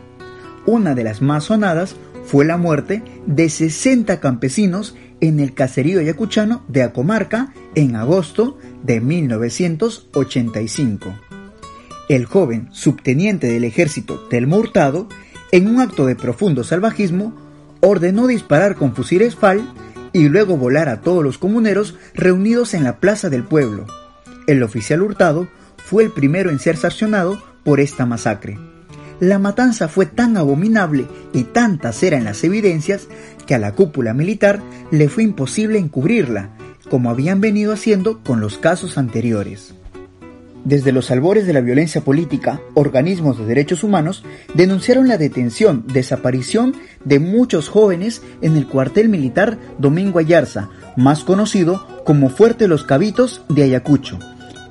Una 0.65 0.95
de 0.95 1.03
las 1.03 1.21
más 1.21 1.43
sonadas 1.43 1.97
fue 2.23 2.45
la 2.45 2.55
muerte 2.55 3.03
de 3.25 3.49
60 3.49 4.21
campesinos 4.21 4.95
en 5.19 5.41
el 5.41 5.53
caserío 5.53 5.99
yacuchano 5.99 6.63
de 6.69 6.83
Acomarca 6.83 7.53
en 7.75 7.97
agosto 7.97 8.57
de 8.81 9.01
1985. 9.01 11.13
El 12.07 12.23
joven 12.23 12.69
subteniente 12.71 13.47
del 13.47 13.65
ejército 13.65 14.21
Telmo 14.29 14.55
Hurtado, 14.55 15.09
en 15.51 15.67
un 15.67 15.81
acto 15.81 16.05
de 16.05 16.15
profundo 16.15 16.63
salvajismo, 16.63 17.42
ordenó 17.85 18.27
disparar 18.27 18.75
con 18.75 18.95
fusiles 18.95 19.35
FAL 19.35 19.61
y 20.13 20.29
luego 20.29 20.55
volar 20.55 20.87
a 20.87 21.01
todos 21.01 21.21
los 21.21 21.37
comuneros 21.37 21.95
reunidos 22.13 22.73
en 22.73 22.85
la 22.85 22.99
plaza 22.99 23.29
del 23.29 23.43
pueblo. 23.43 23.85
El 24.47 24.63
oficial 24.63 25.01
Hurtado 25.01 25.49
fue 25.77 26.03
el 26.03 26.11
primero 26.11 26.49
en 26.49 26.59
ser 26.59 26.77
sancionado 26.77 27.43
por 27.65 27.81
esta 27.81 28.05
masacre. 28.05 28.57
La 29.19 29.37
matanza 29.37 29.89
fue 29.89 30.05
tan 30.05 30.37
abominable 30.37 31.07
y 31.33 31.43
tantas 31.43 32.01
eran 32.03 32.23
las 32.23 32.43
evidencias 32.45 33.07
que 33.45 33.53
a 33.53 33.59
la 33.59 33.73
cúpula 33.73 34.13
militar 34.13 34.61
le 34.91 35.09
fue 35.09 35.23
imposible 35.23 35.77
encubrirla, 35.77 36.51
como 36.89 37.09
habían 37.09 37.41
venido 37.41 37.73
haciendo 37.73 38.23
con 38.23 38.39
los 38.39 38.57
casos 38.57 38.97
anteriores. 38.97 39.75
Desde 40.65 40.93
los 40.93 41.11
albores 41.11 41.45
de 41.45 41.51
la 41.51 41.59
violencia 41.59 42.01
política, 42.01 42.61
organismos 42.73 43.37
de 43.37 43.45
derechos 43.45 43.83
humanos 43.83 44.23
denunciaron 44.53 45.09
la 45.09 45.17
detención, 45.17 45.83
desaparición 45.87 46.73
de 47.03 47.19
muchos 47.19 47.67
jóvenes 47.67 48.21
en 48.41 48.55
el 48.55 48.67
cuartel 48.67 49.09
militar 49.09 49.59
Domingo 49.77 50.19
Ayarza, 50.19 50.69
más 50.95 51.25
conocido 51.25 51.85
como 52.05 52.29
Fuerte 52.29 52.69
Los 52.69 52.85
Cabitos 52.85 53.41
de 53.49 53.63
Ayacucho. 53.63 54.19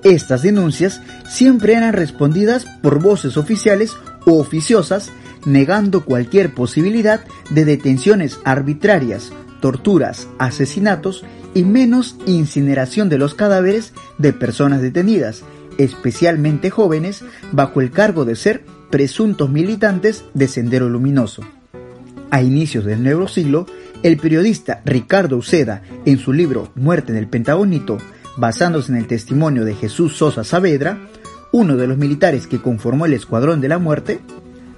Estas 0.02 0.42
denuncias 0.42 1.02
siempre 1.28 1.74
eran 1.74 1.92
respondidas 1.92 2.64
por 2.82 3.00
voces 3.02 3.36
oficiales 3.36 3.92
o 4.24 4.38
oficiosas, 4.38 5.10
negando 5.44 6.06
cualquier 6.06 6.54
posibilidad 6.54 7.20
de 7.50 7.66
detenciones 7.66 8.40
arbitrarias, 8.44 9.30
torturas, 9.60 10.26
asesinatos 10.38 11.22
y 11.54 11.64
menos 11.64 12.16
incineración 12.26 13.10
de 13.10 13.18
los 13.18 13.34
cadáveres 13.34 13.92
de 14.16 14.32
personas 14.32 14.80
detenidas, 14.80 15.44
especialmente 15.78 16.70
jóvenes, 16.70 17.24
bajo 17.52 17.80
el 17.80 17.90
cargo 17.90 18.24
de 18.24 18.36
ser 18.36 18.64
presuntos 18.90 19.50
militantes 19.50 20.24
de 20.34 20.48
Sendero 20.48 20.88
Luminoso. 20.88 21.42
A 22.30 22.42
inicios 22.42 22.84
del 22.84 23.02
nuevo 23.02 23.28
siglo, 23.28 23.66
el 24.02 24.16
periodista 24.16 24.82
Ricardo 24.84 25.36
Uceda, 25.36 25.82
en 26.04 26.18
su 26.18 26.32
libro 26.32 26.72
Muerte 26.74 27.12
en 27.12 27.18
el 27.18 27.28
Pentagonito, 27.28 27.98
basándose 28.36 28.92
en 28.92 28.98
el 28.98 29.06
testimonio 29.06 29.64
de 29.64 29.74
Jesús 29.74 30.16
Sosa 30.16 30.44
Saavedra, 30.44 30.98
uno 31.52 31.76
de 31.76 31.86
los 31.86 31.98
militares 31.98 32.46
que 32.46 32.60
conformó 32.60 33.06
el 33.06 33.12
Escuadrón 33.12 33.60
de 33.60 33.68
la 33.68 33.78
Muerte, 33.78 34.20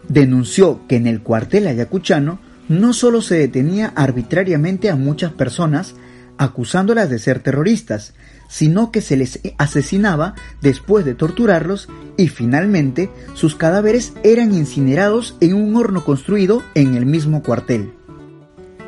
denunció 0.09 0.81
que 0.89 0.97
en 0.97 1.07
el 1.07 1.23
cuartel 1.23 1.67
ayacuchano 1.67 2.39
no 2.69 2.93
solo 2.93 3.23
se 3.23 3.37
detenía 3.37 3.93
arbitrariamente 3.95 4.91
a 4.91 4.97
muchas 4.97 5.33
personas 5.33 5.95
acusándolas 6.39 7.11
de 7.11 7.19
ser 7.19 7.41
terroristas, 7.41 8.15
sino 8.49 8.91
que 8.91 9.01
se 9.01 9.17
les 9.17 9.41
asesinaba 9.59 10.35
después 10.61 11.05
de 11.05 11.15
torturarlos 11.15 11.89
y 12.17 12.29
finalmente 12.29 13.11
sus 13.35 13.57
cadáveres 13.57 14.13
eran 14.23 14.55
incinerados 14.55 15.37
en 15.41 15.55
un 15.55 15.77
horno 15.77 16.05
construido 16.05 16.63
en 16.75 16.95
el 16.95 17.07
mismo 17.07 17.43
cuartel. 17.43 17.93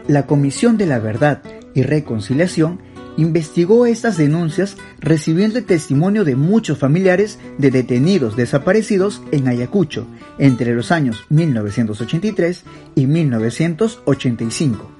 La 0.08 0.26
Comisión 0.26 0.76
de 0.76 0.86
la 0.86 0.98
Verdad 0.98 1.42
y 1.74 1.82
Reconciliación 1.82 2.80
investigó 3.16 3.86
estas 3.86 4.16
denuncias 4.16 4.76
recibiendo 5.00 5.58
el 5.58 5.64
testimonio 5.64 6.24
de 6.24 6.36
muchos 6.36 6.78
familiares 6.78 7.38
de 7.58 7.70
detenidos 7.70 8.36
desaparecidos 8.36 9.22
en 9.32 9.48
Ayacucho 9.48 10.06
entre 10.38 10.74
los 10.74 10.92
años 10.92 11.24
1983 11.30 12.64
y 12.94 13.06
1985 13.06 14.95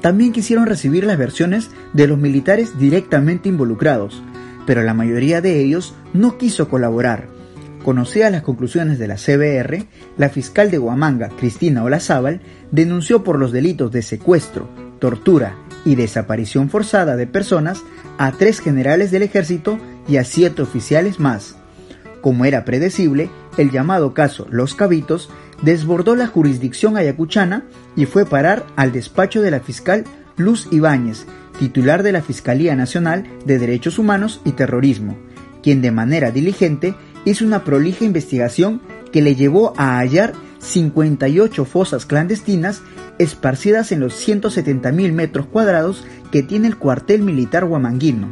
también 0.00 0.32
quisieron 0.32 0.66
recibir 0.66 1.04
las 1.04 1.18
versiones 1.18 1.70
de 1.92 2.06
los 2.06 2.18
militares 2.18 2.78
directamente 2.78 3.48
involucrados, 3.48 4.22
pero 4.66 4.82
la 4.82 4.94
mayoría 4.94 5.40
de 5.40 5.60
ellos 5.60 5.94
no 6.12 6.38
quiso 6.38 6.68
colaborar. 6.68 7.26
Conocida 7.84 8.30
las 8.30 8.42
conclusiones 8.42 8.98
de 8.98 9.08
la 9.08 9.16
CBR, 9.16 9.86
la 10.16 10.28
fiscal 10.28 10.70
de 10.70 10.78
Huamanga, 10.78 11.30
Cristina 11.30 11.84
Olazábal, 11.84 12.40
denunció 12.70 13.24
por 13.24 13.38
los 13.38 13.50
delitos 13.50 13.90
de 13.92 14.02
secuestro, 14.02 14.68
tortura 14.98 15.56
y 15.84 15.94
desaparición 15.94 16.68
forzada 16.68 17.16
de 17.16 17.26
personas 17.26 17.82
a 18.18 18.32
tres 18.32 18.60
generales 18.60 19.10
del 19.10 19.22
ejército 19.22 19.78
y 20.06 20.16
a 20.16 20.24
siete 20.24 20.62
oficiales 20.62 21.18
más. 21.18 21.56
Como 22.20 22.44
era 22.44 22.64
predecible, 22.64 23.30
el 23.56 23.70
llamado 23.70 24.12
caso 24.12 24.46
Los 24.50 24.74
Cabitos 24.74 25.30
desbordó 25.62 26.16
la 26.16 26.26
jurisdicción 26.26 26.96
ayacuchana 26.96 27.64
y 27.96 28.06
fue 28.06 28.24
parar 28.24 28.64
al 28.76 28.92
despacho 28.92 29.42
de 29.42 29.50
la 29.50 29.60
fiscal 29.60 30.04
Luz 30.36 30.68
Ibáñez, 30.70 31.26
titular 31.58 32.02
de 32.02 32.12
la 32.12 32.22
Fiscalía 32.22 32.76
Nacional 32.76 33.24
de 33.44 33.58
Derechos 33.58 33.98
Humanos 33.98 34.40
y 34.44 34.52
Terrorismo, 34.52 35.16
quien 35.62 35.82
de 35.82 35.90
manera 35.90 36.30
diligente 36.30 36.94
hizo 37.24 37.44
una 37.44 37.64
prolija 37.64 38.04
investigación 38.04 38.80
que 39.12 39.22
le 39.22 39.34
llevó 39.34 39.74
a 39.76 39.98
hallar 39.98 40.32
58 40.60 41.64
fosas 41.64 42.06
clandestinas 42.06 42.82
esparcidas 43.18 43.90
en 43.92 44.00
los 44.00 44.14
170.000 44.26 45.12
metros 45.12 45.46
cuadrados 45.46 46.04
que 46.30 46.42
tiene 46.42 46.68
el 46.68 46.76
cuartel 46.76 47.22
militar 47.22 47.64
guamanguino. 47.64 48.28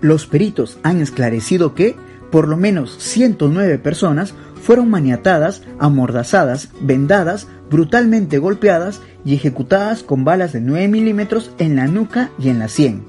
Los 0.00 0.26
peritos 0.26 0.78
han 0.82 1.00
esclarecido 1.00 1.74
que 1.74 1.96
por 2.30 2.48
lo 2.48 2.56
menos 2.56 2.96
109 2.98 3.78
personas 3.78 4.34
fueron 4.62 4.88
maniatadas, 4.88 5.62
amordazadas, 5.78 6.70
vendadas, 6.80 7.48
brutalmente 7.68 8.38
golpeadas 8.38 9.00
y 9.24 9.34
ejecutadas 9.34 10.02
con 10.02 10.24
balas 10.24 10.52
de 10.52 10.60
9 10.60 10.88
milímetros 10.88 11.50
en 11.58 11.76
la 11.76 11.86
nuca 11.86 12.30
y 12.38 12.48
en 12.48 12.60
la 12.60 12.68
sien. 12.68 13.02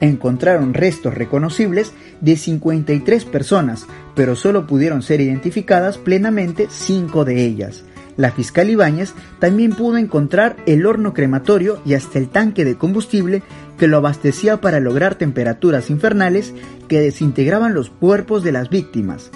Encontraron 0.00 0.74
restos 0.74 1.14
reconocibles 1.14 1.92
de 2.20 2.36
53 2.36 3.24
personas, 3.26 3.86
pero 4.14 4.36
solo 4.36 4.66
pudieron 4.66 5.02
ser 5.02 5.20
identificadas 5.20 5.98
plenamente 5.98 6.68
5 6.70 7.24
de 7.24 7.44
ellas. 7.44 7.84
La 8.16 8.30
fiscal 8.30 8.70
Ibáñez 8.70 9.12
también 9.38 9.72
pudo 9.72 9.98
encontrar 9.98 10.56
el 10.64 10.86
horno 10.86 11.12
crematorio 11.12 11.80
y 11.84 11.92
hasta 11.92 12.18
el 12.18 12.30
tanque 12.30 12.64
de 12.64 12.76
combustible 12.76 13.42
que 13.78 13.88
lo 13.88 13.98
abastecía 13.98 14.62
para 14.62 14.80
lograr 14.80 15.16
temperaturas 15.16 15.90
infernales 15.90 16.54
que 16.88 17.00
desintegraban 17.00 17.74
los 17.74 17.90
cuerpos 17.90 18.42
de 18.42 18.52
las 18.52 18.70
víctimas. 18.70 19.30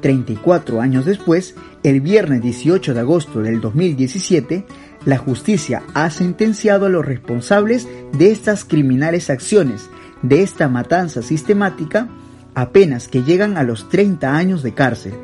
34 0.00 0.80
años 0.80 1.04
después, 1.04 1.54
el 1.82 2.00
viernes 2.00 2.42
18 2.42 2.94
de 2.94 3.00
agosto 3.00 3.40
del 3.40 3.60
2017, 3.60 4.64
la 5.04 5.18
justicia 5.18 5.82
ha 5.94 6.10
sentenciado 6.10 6.86
a 6.86 6.88
los 6.90 7.04
responsables 7.04 7.88
de 8.12 8.30
estas 8.30 8.64
criminales 8.64 9.30
acciones, 9.30 9.88
de 10.22 10.42
esta 10.42 10.68
matanza 10.68 11.22
sistemática, 11.22 12.08
apenas 12.54 13.08
que 13.08 13.22
llegan 13.22 13.56
a 13.56 13.62
los 13.62 13.88
30 13.88 14.36
años 14.36 14.62
de 14.62 14.74
cárcel. 14.74 15.14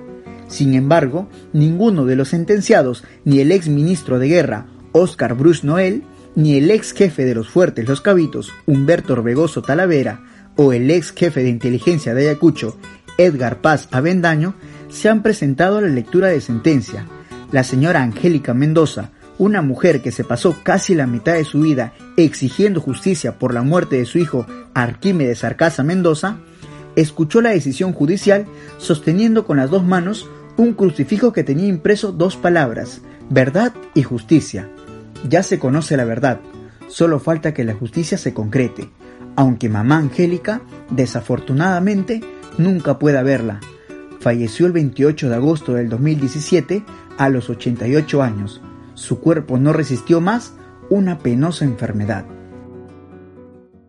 Sin 0.49 0.75
embargo, 0.75 1.29
ninguno 1.53 2.05
de 2.05 2.17
los 2.17 2.29
sentenciados, 2.29 3.05
ni 3.25 3.41
el 3.41 3.53
ex 3.53 3.69
ministro 3.69 4.19
de 4.19 4.29
Guerra, 4.29 4.67
Oscar 4.93 5.35
Bruce 5.35 5.67
Noel, 5.67 6.05
ni 6.35 6.57
el 6.57 6.71
ex 6.71 6.93
jefe 6.93 7.25
de 7.25 7.35
los 7.35 7.49
Fuertes 7.49 7.89
Los 7.89 8.01
Cabitos, 8.01 8.53
Humberto 8.67 9.15
Orbegoso 9.15 9.63
Talavera, 9.63 10.23
o 10.57 10.73
el 10.73 10.91
ex 10.91 11.13
jefe 11.13 11.43
de 11.43 11.51
inteligencia 11.51 12.15
de 12.15 12.29
Ayacucho, 12.29 12.79
Edgar 13.19 13.61
Paz 13.61 13.89
Avendaño, 13.91 14.55
se 14.89 15.09
han 15.09 15.23
presentado 15.23 15.79
a 15.79 15.81
la 15.81 15.89
lectura 15.89 16.29
de 16.29 16.41
sentencia. 16.41 17.07
La 17.53 17.65
señora 17.65 18.03
Angélica 18.03 18.55
Mendoza, 18.55 19.11
una 19.39 19.63
mujer 19.63 20.03
que 20.03 20.13
se 20.13 20.25
pasó 20.25 20.57
casi 20.63 20.95
la 20.95 21.07
mitad 21.07 21.35
de 21.35 21.45
su 21.45 21.61
vida 21.61 21.93
exigiendo 22.17 22.81
justicia 22.81 23.39
por 23.39 23.53
la 23.53 23.63
muerte 23.63 23.97
de 23.97 24.07
su 24.07 24.19
hijo 24.19 24.47
Arquímedes 24.75 25.45
Arcasa 25.45 25.83
Mendoza, 25.83 26.39
escuchó 26.97 27.41
la 27.41 27.51
decisión 27.51 27.93
judicial 27.93 28.47
sosteniendo 28.79 29.45
con 29.45 29.59
las 29.59 29.71
dos 29.71 29.85
manos 29.85 30.29
un 30.57 30.73
crucifijo 30.73 31.33
que 31.33 31.45
tenía 31.45 31.67
impreso 31.67 32.13
dos 32.13 32.37
palabras, 32.37 33.03
verdad 33.29 33.75
y 33.95 34.03
justicia. 34.03 34.71
Ya 35.29 35.43
se 35.43 35.59
conoce 35.59 35.97
la 35.97 36.05
verdad, 36.05 36.41
solo 36.89 37.21
falta 37.21 37.53
que 37.53 37.65
la 37.65 37.75
justicia 37.75 38.17
se 38.17 38.33
concrete, 38.33 38.89
aunque 39.37 39.69
mamá 39.69 39.99
Angélica, 39.99 40.63
desafortunadamente, 40.91 42.23
nunca 42.59 42.99
pueda 42.99 43.23
verla. 43.23 43.61
Falleció 44.21 44.67
el 44.67 44.73
28 44.73 45.29
de 45.29 45.35
agosto 45.35 45.75
del 45.75 45.89
2017 45.89 46.85
a 47.19 47.29
los 47.29 47.49
88 47.49 48.23
años. 48.23 48.61
Su 48.95 49.21
cuerpo 49.21 49.59
no 49.59 49.73
resistió 49.73 50.21
más 50.21 50.55
una 50.89 51.19
penosa 51.19 51.65
enfermedad. 51.65 52.36